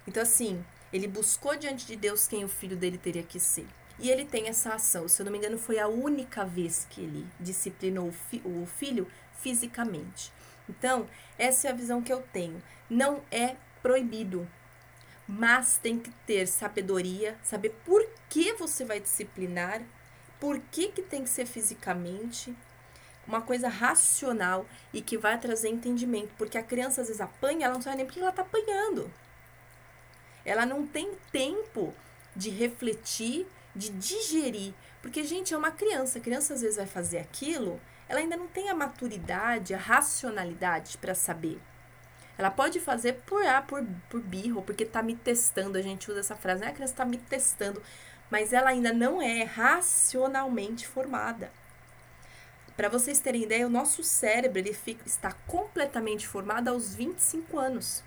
Então, 0.08 0.22
assim, 0.22 0.63
ele 0.91 1.08
buscou 1.08 1.56
diante 1.56 1.86
de 1.86 1.96
Deus 1.96 2.28
quem 2.28 2.44
o 2.44 2.48
filho 2.48 2.76
dele 2.76 2.98
teria 2.98 3.24
que 3.24 3.39
ser. 3.39 3.67
E 4.02 4.10
ele 4.10 4.26
tem 4.26 4.48
essa 4.48 4.74
ação. 4.74 5.08
Se 5.08 5.21
eu 5.21 5.25
não 5.25 5.32
me 5.32 5.38
engano, 5.38 5.60
foi 5.60 5.78
a 5.78 5.88
única 5.88 6.44
vez 6.44 6.88
que 6.90 7.02
ele 7.02 7.28
disciplinou 7.40 8.08
o, 8.08 8.12
fi 8.12 8.42
o 8.44 8.65
filho 8.65 9.08
fisicamente. 9.40 10.34
Então, 10.67 11.08
essa 11.38 11.67
é 11.67 11.71
a 11.71 11.75
visão 11.75 12.02
que 12.02 12.12
eu 12.12 12.21
tenho. 12.34 12.62
Não 12.90 13.21
é 13.30 13.56
proibido, 13.82 14.48
mas 15.28 15.78
tem 15.78 16.00
que 16.00 16.10
ter 16.25 16.48
sabedoria, 16.48 17.38
saber 17.44 17.69
por 17.86 18.04
que 18.28 18.54
você 18.54 18.84
vai 18.84 19.00
disciplinar, 19.00 19.82
por 20.40 20.60
que, 20.71 20.88
que 20.88 21.04
tem 21.04 21.23
que 21.23 21.30
ser 21.30 21.46
fisicamente, 21.46 22.56
uma 23.28 23.42
coisa 23.42 23.69
racional 23.69 24.65
e 24.92 25.02
que 25.02 25.17
vai 25.17 25.40
trazer 25.40 25.69
entendimento, 25.69 26.34
porque 26.38 26.58
a 26.58 26.63
criança 26.63 27.02
às 27.02 27.08
vezes 27.08 27.21
apanha, 27.21 27.65
ela 27.65 27.75
não 27.75 27.82
sabe 27.82 27.98
nem 27.98 28.06
porque 28.06 28.19
ela 28.19 28.30
está 28.30 28.42
apanhando. 28.42 29.12
Ela 30.44 30.65
não 30.65 30.88
tem 30.88 31.12
tempo 31.32 31.94
de 32.36 32.50
refletir, 32.50 33.48
de 33.76 33.90
digerir, 33.90 34.74
porque 35.02 35.24
gente 35.24 35.54
é 35.54 35.58
uma 35.58 35.72
criança, 35.72 36.19
a 36.19 36.22
criança 36.22 36.54
às 36.54 36.62
vezes 36.62 36.78
vai 36.78 36.86
fazer 36.86 37.19
aquilo, 37.19 37.80
ela 38.08 38.19
ainda 38.19 38.36
não 38.36 38.48
tem 38.48 38.69
a 38.69 38.76
maturidade, 38.76 39.74
a 39.74 39.78
racionalidade 39.78 40.98
para 40.98 41.15
saber. 41.15 41.60
Ela 42.38 42.52
pode 42.52 42.80
fazer 42.80 43.22
por 43.26 43.46
ah, 43.46 43.62
por, 43.62 43.86
por 44.10 44.22
birro, 44.22 44.62
porque 44.62 44.86
tá 44.86 45.02
me 45.02 45.15
testando, 45.15 45.78
a 45.78 45.82
gente 45.82 46.10
usa 46.10 46.22
essa 46.22 46.36
frase, 46.36 46.62
né? 46.62 46.69
A 46.69 46.74
criança 46.74 46.96
tá 46.96 47.06
me 47.06 47.17
testando, 47.17 47.82
mas 48.30 48.54
ela 48.54 48.69
ainda 48.69 48.92
não 48.92 49.22
é 49.22 49.44
racionalmente 49.44 50.88
formada. 50.88 51.52
Para 52.76 52.90
vocês 52.90 53.19
terem 53.19 53.44
ideia, 53.44 53.67
o 53.67 53.69
nosso 53.69 54.04
cérebro 54.04 54.58
ele 54.58 54.74
fica, 54.74 55.06
está 55.06 55.34
completamente 55.46 56.28
formado 56.28 56.69
aos 56.69 56.96
25 56.96 57.60
anos. 57.60 58.04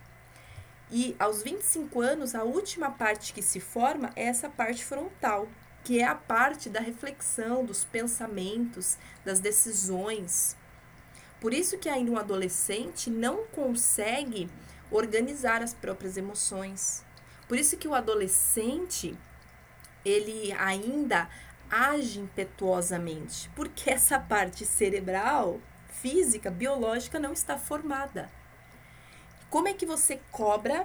E 0.90 1.16
aos 1.18 1.42
25 1.42 2.00
anos, 2.00 2.34
a 2.34 2.44
última 2.44 2.90
parte 2.90 3.32
que 3.32 3.42
se 3.42 3.58
forma 3.58 4.12
é 4.14 4.24
essa 4.24 4.48
parte 4.48 4.84
frontal, 4.84 5.48
que 5.82 6.00
é 6.00 6.04
a 6.04 6.14
parte 6.14 6.68
da 6.68 6.80
reflexão, 6.80 7.64
dos 7.64 7.84
pensamentos, 7.84 8.96
das 9.24 9.40
decisões. 9.40 10.56
Por 11.40 11.52
isso 11.52 11.78
que 11.78 11.88
ainda 11.88 12.10
um 12.10 12.18
adolescente 12.18 13.10
não 13.10 13.44
consegue 13.46 14.48
organizar 14.90 15.62
as 15.62 15.74
próprias 15.74 16.16
emoções. 16.16 17.04
Por 17.48 17.58
isso 17.58 17.76
que 17.76 17.88
o 17.88 17.94
adolescente 17.94 19.16
ele 20.04 20.52
ainda 20.52 21.28
age 21.70 22.20
impetuosamente, 22.20 23.50
porque 23.54 23.90
essa 23.92 24.18
parte 24.18 24.64
cerebral, 24.64 25.60
física, 25.88 26.50
biológica 26.50 27.18
não 27.18 27.32
está 27.32 27.58
formada. 27.58 28.30
Como 29.54 29.68
é 29.68 29.72
que 29.72 29.86
você 29.86 30.18
cobra 30.32 30.84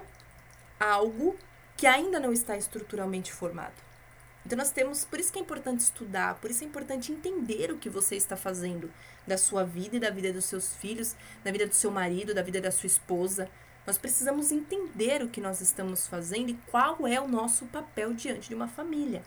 algo 0.78 1.36
que 1.76 1.88
ainda 1.88 2.20
não 2.20 2.32
está 2.32 2.56
estruturalmente 2.56 3.32
formado? 3.32 3.74
Então 4.46 4.56
nós 4.56 4.70
temos, 4.70 5.04
por 5.04 5.18
isso 5.18 5.32
que 5.32 5.40
é 5.40 5.42
importante 5.42 5.80
estudar, 5.80 6.36
por 6.36 6.52
isso 6.52 6.62
é 6.62 6.68
importante 6.68 7.10
entender 7.10 7.72
o 7.72 7.78
que 7.78 7.90
você 7.90 8.14
está 8.14 8.36
fazendo 8.36 8.88
da 9.26 9.36
sua 9.36 9.64
vida 9.64 9.96
e 9.96 9.98
da 9.98 10.08
vida 10.08 10.32
dos 10.32 10.44
seus 10.44 10.72
filhos, 10.76 11.16
da 11.42 11.50
vida 11.50 11.66
do 11.66 11.74
seu 11.74 11.90
marido, 11.90 12.32
da 12.32 12.42
vida 12.42 12.60
da 12.60 12.70
sua 12.70 12.86
esposa. 12.86 13.50
Nós 13.84 13.98
precisamos 13.98 14.52
entender 14.52 15.20
o 15.20 15.28
que 15.28 15.40
nós 15.40 15.60
estamos 15.60 16.06
fazendo 16.06 16.50
e 16.50 16.58
qual 16.70 17.08
é 17.08 17.20
o 17.20 17.26
nosso 17.26 17.66
papel 17.66 18.14
diante 18.14 18.50
de 18.50 18.54
uma 18.54 18.68
família. 18.68 19.24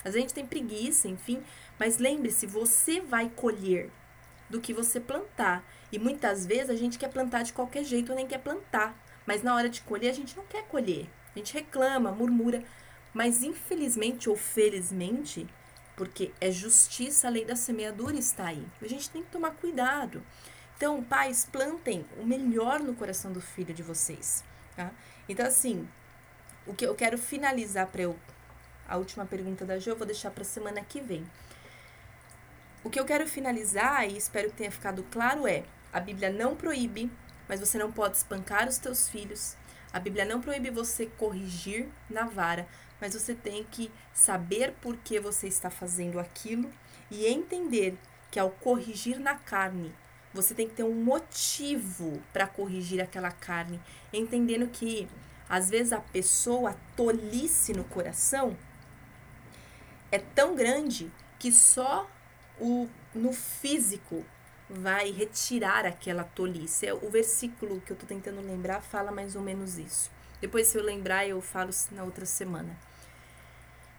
Às 0.00 0.12
vezes 0.12 0.16
a 0.16 0.20
gente 0.20 0.34
tem 0.34 0.46
preguiça, 0.46 1.08
enfim, 1.08 1.42
mas 1.78 1.96
lembre-se, 1.96 2.46
você 2.46 3.00
vai 3.00 3.30
colher 3.30 3.90
do 4.50 4.60
que 4.60 4.74
você 4.74 5.00
plantar. 5.00 5.64
E 5.94 5.98
muitas 5.98 6.44
vezes 6.44 6.70
a 6.70 6.74
gente 6.74 6.98
quer 6.98 7.08
plantar 7.08 7.44
de 7.44 7.52
qualquer 7.52 7.84
jeito 7.84 8.12
nem 8.16 8.26
quer 8.26 8.38
plantar. 8.38 9.00
Mas 9.24 9.44
na 9.44 9.54
hora 9.54 9.68
de 9.68 9.80
colher, 9.82 10.10
a 10.10 10.12
gente 10.12 10.36
não 10.36 10.44
quer 10.44 10.64
colher. 10.64 11.08
A 11.32 11.38
gente 11.38 11.54
reclama, 11.54 12.10
murmura. 12.10 12.64
Mas 13.12 13.44
infelizmente 13.44 14.28
ou 14.28 14.34
felizmente, 14.34 15.46
porque 15.94 16.32
é 16.40 16.50
justiça, 16.50 17.28
a 17.28 17.30
lei 17.30 17.44
da 17.44 17.54
semeadura 17.54 18.16
está 18.16 18.46
aí. 18.48 18.66
A 18.82 18.88
gente 18.88 19.08
tem 19.08 19.22
que 19.22 19.30
tomar 19.30 19.52
cuidado. 19.52 20.20
Então, 20.76 21.00
pais, 21.00 21.44
plantem 21.44 22.04
o 22.20 22.26
melhor 22.26 22.80
no 22.80 22.96
coração 22.96 23.32
do 23.32 23.40
filho 23.40 23.72
de 23.72 23.84
vocês. 23.84 24.42
Tá? 24.74 24.90
Então, 25.28 25.46
assim, 25.46 25.88
o 26.66 26.74
que 26.74 26.84
eu 26.84 26.96
quero 26.96 27.16
finalizar 27.16 27.86
para 27.86 28.02
eu 28.02 28.18
a 28.88 28.96
última 28.96 29.24
pergunta 29.24 29.64
da 29.64 29.78
Jo 29.78 29.90
eu 29.90 29.96
vou 29.96 30.08
deixar 30.08 30.32
para 30.32 30.42
semana 30.42 30.80
que 30.80 31.00
vem. 31.00 31.24
O 32.82 32.90
que 32.90 32.98
eu 32.98 33.04
quero 33.04 33.28
finalizar 33.28 34.10
e 34.10 34.16
espero 34.16 34.50
que 34.50 34.56
tenha 34.56 34.72
ficado 34.72 35.04
claro 35.04 35.46
é: 35.46 35.62
a 35.94 36.00
Bíblia 36.00 36.28
não 36.28 36.56
proíbe, 36.56 37.08
mas 37.48 37.60
você 37.60 37.78
não 37.78 37.92
pode 37.92 38.16
espancar 38.16 38.68
os 38.68 38.78
teus 38.78 39.08
filhos. 39.08 39.56
A 39.92 40.00
Bíblia 40.00 40.24
não 40.24 40.40
proíbe 40.40 40.68
você 40.68 41.06
corrigir 41.06 41.88
na 42.10 42.24
vara, 42.24 42.66
mas 43.00 43.14
você 43.14 43.32
tem 43.32 43.62
que 43.62 43.92
saber 44.12 44.74
por 44.82 44.96
que 44.96 45.20
você 45.20 45.46
está 45.46 45.70
fazendo 45.70 46.18
aquilo 46.18 46.68
e 47.08 47.26
entender 47.26 47.96
que 48.28 48.40
ao 48.40 48.50
corrigir 48.50 49.20
na 49.20 49.36
carne, 49.36 49.94
você 50.32 50.52
tem 50.52 50.68
que 50.68 50.74
ter 50.74 50.82
um 50.82 50.96
motivo 50.96 52.20
para 52.32 52.48
corrigir 52.48 53.00
aquela 53.00 53.30
carne, 53.30 53.80
entendendo 54.12 54.66
que 54.66 55.08
às 55.48 55.70
vezes 55.70 55.92
a 55.92 56.00
pessoa 56.00 56.76
tolice 56.96 57.72
no 57.72 57.84
coração 57.84 58.56
é 60.10 60.18
tão 60.18 60.56
grande 60.56 61.08
que 61.38 61.52
só 61.52 62.10
o 62.58 62.88
no 63.14 63.32
físico 63.32 64.24
vai 64.68 65.10
retirar 65.10 65.84
aquela 65.86 66.24
tolice. 66.24 66.86
É 66.86 66.94
o 66.94 67.10
versículo 67.10 67.80
que 67.80 67.92
eu 67.92 67.94
estou 67.94 68.08
tentando 68.08 68.40
lembrar 68.40 68.80
fala 68.80 69.10
mais 69.10 69.36
ou 69.36 69.42
menos 69.42 69.78
isso. 69.78 70.10
Depois, 70.40 70.66
se 70.66 70.76
eu 70.76 70.82
lembrar, 70.82 71.26
eu 71.26 71.40
falo 71.40 71.70
na 71.92 72.04
outra 72.04 72.26
semana. 72.26 72.76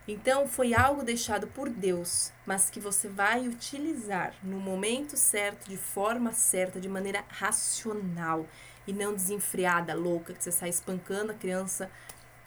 Então, 0.08 0.48
foi 0.48 0.76
algo 0.76 1.02
deixado 1.02 1.48
por 1.48 1.68
Deus, 1.68 2.32
mas 2.46 2.70
que 2.70 2.80
você 2.80 3.08
vai 3.08 3.48
utilizar 3.48 4.36
no 4.44 4.60
momento 4.60 5.18
certo, 5.18 5.68
de 5.68 5.78
forma 5.78 6.32
certa, 6.32 6.80
de 6.80 6.88
maneira 6.88 7.24
racional 7.28 8.46
e 8.86 8.94
não 8.94 9.16
desenfreada, 9.16 9.96
louca, 9.96 10.34
que 10.34 10.44
você 10.44 10.52
sai 10.52 10.70
espancando 10.70 11.32
a 11.32 11.36
criança, 11.36 11.90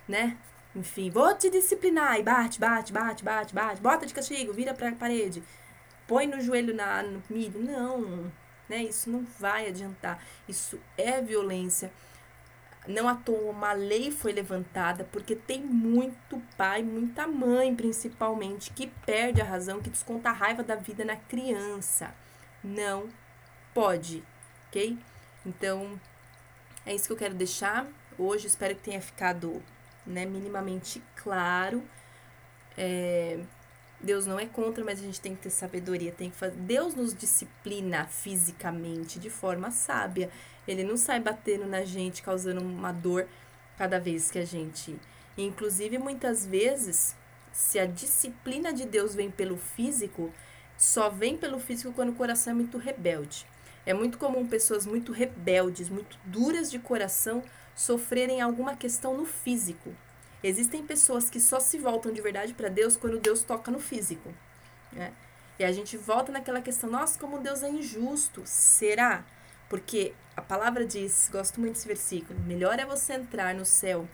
né? 0.07 0.37
Enfim, 0.77 1.11
vou 1.11 1.35
te 1.35 1.51
disciplinar. 1.51 2.21
E 2.21 2.23
bate, 2.23 2.61
bate, 2.61 2.93
bate, 2.93 3.25
bate, 3.25 3.53
bate. 3.53 3.81
Bota 3.81 4.07
de 4.07 4.15
castigo, 4.15 4.53
vira 4.53 4.73
pra 4.73 4.93
parede. 4.93 5.43
Põe 6.09 6.27
no 6.27 6.41
joelho 6.41 6.75
na, 6.75 7.03
no 7.05 7.23
milho. 7.31 7.63
Não, 7.63 8.33
né? 8.69 8.83
Isso 8.83 9.09
não 9.09 9.25
vai 9.39 9.69
adiantar. 9.69 10.21
Isso 10.49 10.81
é 10.97 11.23
violência. 11.23 11.93
Não 12.89 13.07
à 13.07 13.15
toa 13.15 13.51
uma 13.51 13.75
lei 13.75 14.11
foi 14.11 14.33
levantada 14.33 15.05
porque 15.13 15.37
tem 15.37 15.61
muito 15.61 16.43
pai, 16.57 16.83
muita 16.83 17.27
mãe, 17.29 17.75
principalmente, 17.77 18.73
que 18.73 18.87
perde 19.05 19.43
a 19.43 19.45
razão, 19.45 19.83
que 19.83 19.91
desconta 19.91 20.31
a 20.31 20.33
raiva 20.33 20.63
da 20.63 20.75
vida 20.75 21.05
na 21.05 21.15
criança. 21.15 22.15
Não 22.65 23.09
pode, 23.75 24.25
ok? 24.67 24.99
Então, 25.45 26.01
é 26.87 26.95
isso 26.95 27.07
que 27.07 27.13
eu 27.13 27.17
quero 27.19 27.35
deixar. 27.35 27.87
Hoje 28.19 28.47
espero 28.47 28.75
que 28.75 28.83
tenha 28.83 29.01
ficado 29.03 29.63
né, 30.07 30.25
minimamente 30.25 31.03
claro. 31.15 31.83
É, 32.77 33.39
Deus 34.01 34.27
não 34.27 34.39
é 34.39 34.47
contra, 34.47 34.85
mas 34.85 35.01
a 35.01 35.03
gente 35.03 35.21
tem 35.21 35.35
que 35.35 35.43
ter 35.43 35.51
sabedoria, 35.51 36.13
tem 36.13 36.31
que 36.31 36.37
fazer. 36.37 36.57
Deus 36.57 36.95
nos 36.95 37.13
disciplina 37.13 38.07
fisicamente 38.07 39.19
de 39.19 39.29
forma 39.29 39.71
sábia. 39.71 40.31
Ele 40.67 40.85
não 40.85 40.97
sai 40.97 41.19
batendo 41.19 41.67
na 41.67 41.85
gente, 41.85 42.23
causando 42.23 42.61
uma 42.61 42.93
dor 42.93 43.27
cada 43.77 43.99
vez 43.99 44.31
que 44.31 44.39
a 44.39 44.45
gente. 44.45 44.97
Inclusive, 45.37 45.99
muitas 45.99 46.47
vezes, 46.47 47.17
se 47.53 47.79
a 47.79 47.87
disciplina 47.87 48.73
de 48.73 48.85
Deus 48.87 49.15
vem 49.15 49.31
pelo 49.31 49.57
físico, 49.57 50.33
só 50.77 51.11
vem 51.11 51.37
pelo 51.37 51.59
físico 51.59 51.93
quando 51.93 52.11
o 52.11 52.15
coração 52.15 52.53
é 52.53 52.55
muito 52.55 52.79
rebelde. 52.79 53.47
É 53.85 53.93
muito 53.93 54.19
comum 54.19 54.47
pessoas 54.47 54.87
muito 54.87 55.13
rebeldes, 55.13 55.89
muito 55.89 56.19
duras 56.25 56.71
de 56.71 56.79
coração, 56.79 57.43
sofrerem 57.75 58.41
alguma 58.41 58.77
questão 58.77 59.17
no 59.17 59.25
físico. 59.25 59.95
Existem 60.43 60.87
pessoas 60.87 61.29
que 61.29 61.41
só 61.41 61.59
se 61.59 61.79
voltam 61.79 62.13
de 62.13 62.21
verdade 62.21 62.55
para 62.55 62.69
Deus 62.69 62.97
quando 62.97 63.19
Deus 63.19 63.43
toca 63.43 63.71
no 63.71 63.81
físico. 63.81 64.33
Né? 64.93 65.13
E 65.59 65.65
a 65.65 65.73
gente 65.73 65.97
volta 65.97 66.31
naquela 66.31 66.61
questão, 66.61 66.89
nossa, 66.89 67.19
como 67.19 67.41
Deus 67.41 67.63
é 67.63 67.69
injusto. 67.69 68.43
Será? 68.45 69.25
Porque 69.69 70.15
a 70.37 70.41
palavra 70.41 70.87
diz, 70.87 71.29
gosto 71.31 71.61
muito 71.61 71.75
desse 71.75 71.89
versículo, 71.89 72.39
melhor 72.41 72.79
é 72.79 72.87
você 72.87 73.15
entrar 73.15 73.55
no 73.55 73.65
céu 73.65 74.09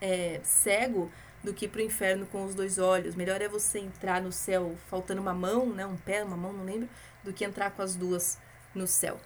é, 0.00 0.40
cego 0.42 1.10
do 1.42 1.52
que 1.54 1.68
para 1.68 1.80
o 1.80 1.84
inferno 1.84 2.26
com 2.26 2.44
os 2.44 2.54
dois 2.54 2.78
olhos. 2.78 3.14
Melhor 3.14 3.40
é 3.40 3.48
você 3.48 3.78
entrar 3.78 4.20
no 4.20 4.32
céu 4.32 4.74
faltando 4.88 5.20
uma 5.20 5.34
mão, 5.34 5.66
né, 5.66 5.86
um 5.86 5.96
pé, 5.96 6.24
uma 6.24 6.36
mão, 6.36 6.52
não 6.52 6.64
lembro, 6.64 6.88
do 7.22 7.32
que 7.32 7.44
entrar 7.44 7.70
com 7.70 7.82
as 7.82 7.94
duas 7.94 8.38
no 8.74 8.86
céu, 8.86 9.20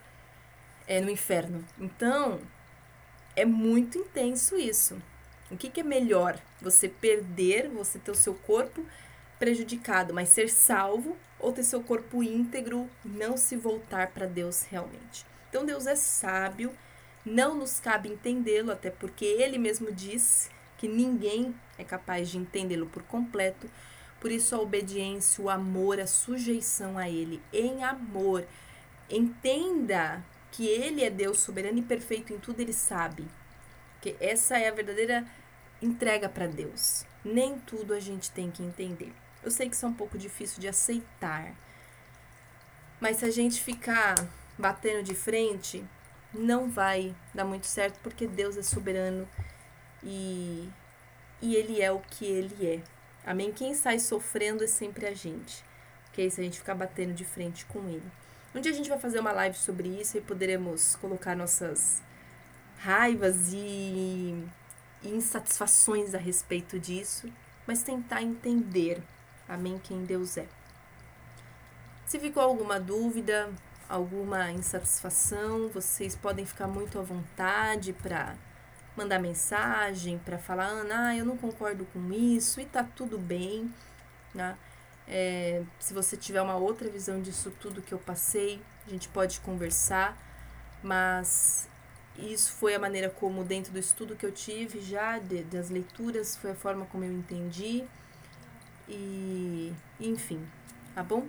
é 0.87 1.01
no 1.01 1.11
inferno. 1.11 1.65
Então, 1.79 2.41
é 3.35 3.45
muito 3.45 3.99
intenso 3.99 4.57
isso. 4.57 5.01
O 5.51 5.57
que, 5.57 5.69
que 5.69 5.81
é 5.81 5.85
melhor? 5.85 6.39
Você 6.61 6.89
perder, 6.89 7.69
você 7.69 7.99
ter 7.99 8.11
o 8.11 8.15
seu 8.15 8.35
corpo 8.35 8.85
prejudicado, 9.39 10.15
mas 10.15 10.29
ser 10.29 10.49
salvo, 10.49 11.17
ou 11.39 11.53
ter 11.53 11.63
seu 11.63 11.83
corpo 11.83 12.23
íntegro 12.23 12.89
não 13.05 13.37
se 13.37 13.57
voltar 13.57 14.09
para 14.09 14.27
Deus 14.27 14.63
realmente. 14.63 15.25
Então 15.49 15.65
Deus 15.65 15.87
é 15.87 15.97
sábio, 15.97 16.73
não 17.25 17.55
nos 17.55 17.81
cabe 17.81 18.09
entendê-lo, 18.09 18.71
até 18.71 18.91
porque 18.91 19.25
ele 19.25 19.59
mesmo 19.59 19.91
diz 19.91 20.51
que 20.77 20.87
ninguém 20.87 21.55
é 21.79 21.85
capaz 21.85 22.29
de 22.29 22.39
entendê-lo 22.39 22.87
por 22.87 23.03
completo. 23.03 23.69
Por 24.21 24.31
isso 24.31 24.55
a 24.55 24.61
obediência, 24.61 25.43
o 25.43 25.49
amor, 25.49 25.99
a 25.99 26.07
sujeição 26.07 26.99
a 26.99 27.09
ele 27.09 27.43
em 27.53 27.83
amor. 27.83 28.47
Entenda 29.09 30.23
que 30.51 30.67
Ele 30.67 31.03
é 31.03 31.11
Deus 31.11 31.41
soberano 31.41 31.79
e 31.79 31.83
perfeito 31.83 32.33
em 32.33 32.39
tudo, 32.39 32.61
Ele 32.61 32.73
sabe. 32.73 33.27
Que 34.01 34.17
essa 34.21 34.59
é 34.59 34.69
a 34.69 34.73
verdadeira 34.73 35.27
entrega 35.83 36.29
para 36.29 36.47
Deus. 36.47 37.05
Nem 37.25 37.59
tudo 37.59 37.95
a 37.95 38.01
gente 38.01 38.31
tem 38.31 38.51
que 38.51 38.63
entender. 38.63 39.13
Eu 39.43 39.51
sei 39.51 39.69
que 39.69 39.75
isso 39.75 39.87
é 39.87 39.89
um 39.89 39.95
pouco 39.95 40.19
difícil 40.19 40.61
de 40.61 40.69
aceitar. 40.69 41.55
Mas 43.01 43.19
se 43.19 43.25
a 43.25 43.31
gente 43.31 43.61
ficar 43.61 44.15
batendo 44.59 45.03
de 45.03 45.15
frente, 45.15 45.85
não 46.33 46.69
vai 46.69 47.15
dar 47.35 47.45
muito 47.45 47.67
certo, 47.67 47.99
porque 48.03 48.27
Deus 48.27 48.57
é 48.57 48.63
soberano 48.63 49.27
e, 50.03 50.69
e 51.41 51.55
Ele 51.57 51.81
é 51.81 51.91
o 51.91 52.01
que 52.01 52.27
Ele 52.27 52.67
é. 52.67 52.81
Amém? 53.25 53.53
Quem 53.53 53.75
sai 53.75 53.99
sofrendo 53.99 54.65
é 54.65 54.67
sempre 54.67 55.07
a 55.07 55.15
gente. 55.15 55.65
Ok? 56.09 56.31
Se 56.31 56.41
a 56.41 56.45
gente 56.45 56.59
ficar 56.59 56.75
batendo 56.75 57.15
de 57.15 57.25
frente 57.25 57.65
com 57.67 57.89
Ele. 57.89 58.11
Um 58.55 58.61
dia 58.61 58.73
a 58.73 58.75
gente 58.75 58.89
vai 58.89 58.99
fazer 58.99 59.21
uma 59.21 59.33
live 59.33 59.57
sobre 59.57 59.89
isso 59.89 60.19
e 60.19 60.21
poderemos 60.21 60.97
colocar 60.97 61.37
nossas 61.37 62.03
raivas 62.79 63.53
e, 63.53 64.45
e 65.03 65.09
insatisfações 65.09 66.15
a 66.15 66.19
respeito 66.19 66.79
disso. 66.79 67.31
mas 67.67 67.83
tentar 67.83 68.23
entender, 68.23 69.01
amém, 69.49 69.79
quem 69.79 70.05
Deus 70.05 70.37
é. 70.37 70.49
Se 72.05 72.19
ficou 72.19 72.43
alguma 72.43 72.81
dúvida, 72.81 73.49
alguma 73.89 74.51
insatisfação, 74.51 75.69
vocês 75.69 76.17
podem 76.17 76.45
ficar 76.45 76.67
muito 76.67 76.99
à 76.99 77.03
vontade 77.03 77.93
para 77.93 78.35
mandar 78.97 79.21
mensagem, 79.21 80.19
para 80.19 80.39
falar, 80.39 80.67
Ana, 80.67 81.09
ah, 81.09 81.17
eu 81.17 81.25
não 81.25 81.37
concordo 81.37 81.85
com 81.93 82.13
isso 82.13 82.61
e 82.61 82.67
tá 82.67 82.83
tudo 82.83 83.19
bem, 83.19 83.73
né? 84.35 84.57
É, 85.07 85.63
se 85.79 85.93
você 85.93 86.17
tiver 86.17 86.41
uma 86.41 86.57
outra 86.57 86.89
visão 86.89 87.21
disso 87.21 87.53
tudo 87.61 87.83
que 87.83 87.93
eu 87.93 87.99
passei, 87.99 88.63
a 88.87 88.91
gente 88.91 89.09
pode 89.09 89.41
conversar, 89.41 90.17
mas 90.83 91.69
isso 92.19 92.53
foi 92.53 92.75
a 92.75 92.79
maneira 92.79 93.09
como, 93.09 93.45
dentro 93.45 93.73
do 93.73 93.79
estudo 93.79 94.17
que 94.17 94.27
eu 94.27 94.33
tive 94.33 94.81
já, 94.81 95.19
de, 95.19 95.43
das 95.45 95.71
leituras, 95.71 96.37
foi 96.37 96.51
a 96.51 96.55
forma 96.55 96.87
como 96.87 97.05
eu 97.05 97.13
entendi. 97.13 97.85
E, 98.89 99.73
enfim, 99.99 100.47
tá 100.95 101.03
bom? 101.03 101.27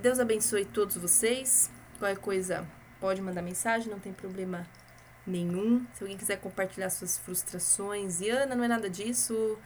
Deus 0.00 0.18
abençoe 0.18 0.64
todos 0.64 0.96
vocês. 0.96 1.70
Qualquer 1.98 2.18
coisa, 2.18 2.66
pode 3.00 3.22
mandar 3.22 3.42
mensagem, 3.42 3.90
não 3.90 4.00
tem 4.00 4.12
problema 4.12 4.66
nenhum. 5.26 5.86
Se 5.94 6.02
alguém 6.02 6.18
quiser 6.18 6.40
compartilhar 6.40 6.90
suas 6.90 7.18
frustrações, 7.18 8.20
e 8.20 8.28
Ana, 8.28 8.54
não 8.54 8.64
é 8.64 8.68
nada 8.68 8.90
disso, 8.90 9.58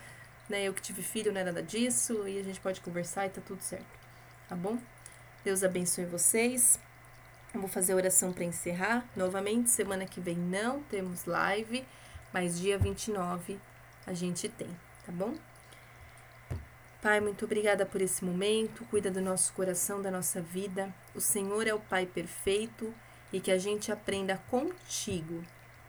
né? 0.49 0.65
Eu 0.65 0.75
que 0.75 0.83
tive 0.83 1.03
filho, 1.03 1.33
não 1.33 1.41
é 1.41 1.45
nada 1.45 1.63
disso, 1.63 2.29
e 2.29 2.39
a 2.39 2.43
gente 2.43 2.61
pode 2.61 2.81
conversar 2.81 3.27
e 3.27 3.31
tá 3.31 3.41
tudo 3.41 3.61
certo. 3.63 3.99
Tá 4.49 4.55
bom? 4.55 4.79
Deus 5.45 5.65
abençoe 5.65 6.05
vocês. 6.05 6.79
Vou 7.53 7.69
fazer 7.69 7.93
a 7.93 7.97
oração 7.97 8.33
para 8.33 8.45
encerrar. 8.45 9.05
Novamente, 9.17 9.71
semana 9.71 10.07
que 10.07 10.21
vem 10.21 10.37
não 10.37 10.83
temos 10.85 11.25
live, 11.25 11.85
mas 12.33 12.61
dia 12.61 12.79
29 12.79 13.59
a 14.07 14.13
gente 14.15 14.49
tem, 14.49 14.69
tá 15.05 15.11
bom? 15.11 15.35
Pai, 17.03 17.19
muito 17.19 17.45
obrigada 17.47 17.85
por 17.85 18.01
esse 18.01 18.25
momento. 18.25 18.85
Cuida 18.85 19.11
do 19.11 19.21
nosso 19.21 19.53
coração, 19.55 20.01
da 20.01 20.11
nossa 20.11 20.41
vida. 20.41 20.95
O 21.15 21.21
Senhor 21.21 21.67
é 21.67 21.75
o 21.75 21.81
Pai 21.81 22.07
perfeito 22.07 22.95
e 23.33 23.41
que 23.41 23.51
a 23.51 23.59
gente 23.59 23.91
aprenda 23.91 24.41
contigo 24.49 25.43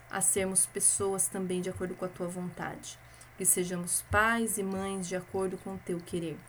a 0.09 0.19
sermos 0.19 0.65
pessoas 0.65 1.27
também 1.27 1.61
de 1.61 1.69
acordo 1.69 1.95
com 1.95 2.05
a 2.05 2.09
tua 2.09 2.27
vontade. 2.27 2.97
Que 3.37 3.45
sejamos 3.45 4.03
pais 4.09 4.57
e 4.57 4.63
mães 4.63 5.07
de 5.07 5.15
acordo 5.15 5.57
com 5.57 5.75
o 5.75 5.79
teu 5.79 5.99
querer. 5.99 6.39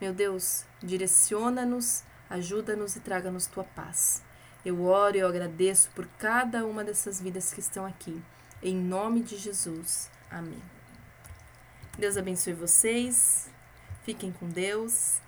Meu 0.00 0.14
Deus, 0.14 0.64
direciona-nos, 0.82 2.04
ajuda-nos 2.30 2.96
e 2.96 3.00
traga-nos 3.00 3.46
tua 3.46 3.64
paz. 3.64 4.22
Eu 4.64 4.84
oro 4.84 5.16
e 5.16 5.20
eu 5.20 5.28
agradeço 5.28 5.90
por 5.94 6.06
cada 6.18 6.64
uma 6.66 6.84
dessas 6.84 7.20
vidas 7.20 7.52
que 7.52 7.60
estão 7.60 7.86
aqui. 7.86 8.20
Em 8.62 8.76
nome 8.76 9.22
de 9.22 9.36
Jesus. 9.36 10.10
Amém. 10.30 10.62
Deus 11.98 12.16
abençoe 12.16 12.52
vocês. 12.52 13.48
Fiquem 14.04 14.32
com 14.32 14.48
Deus 14.48 15.20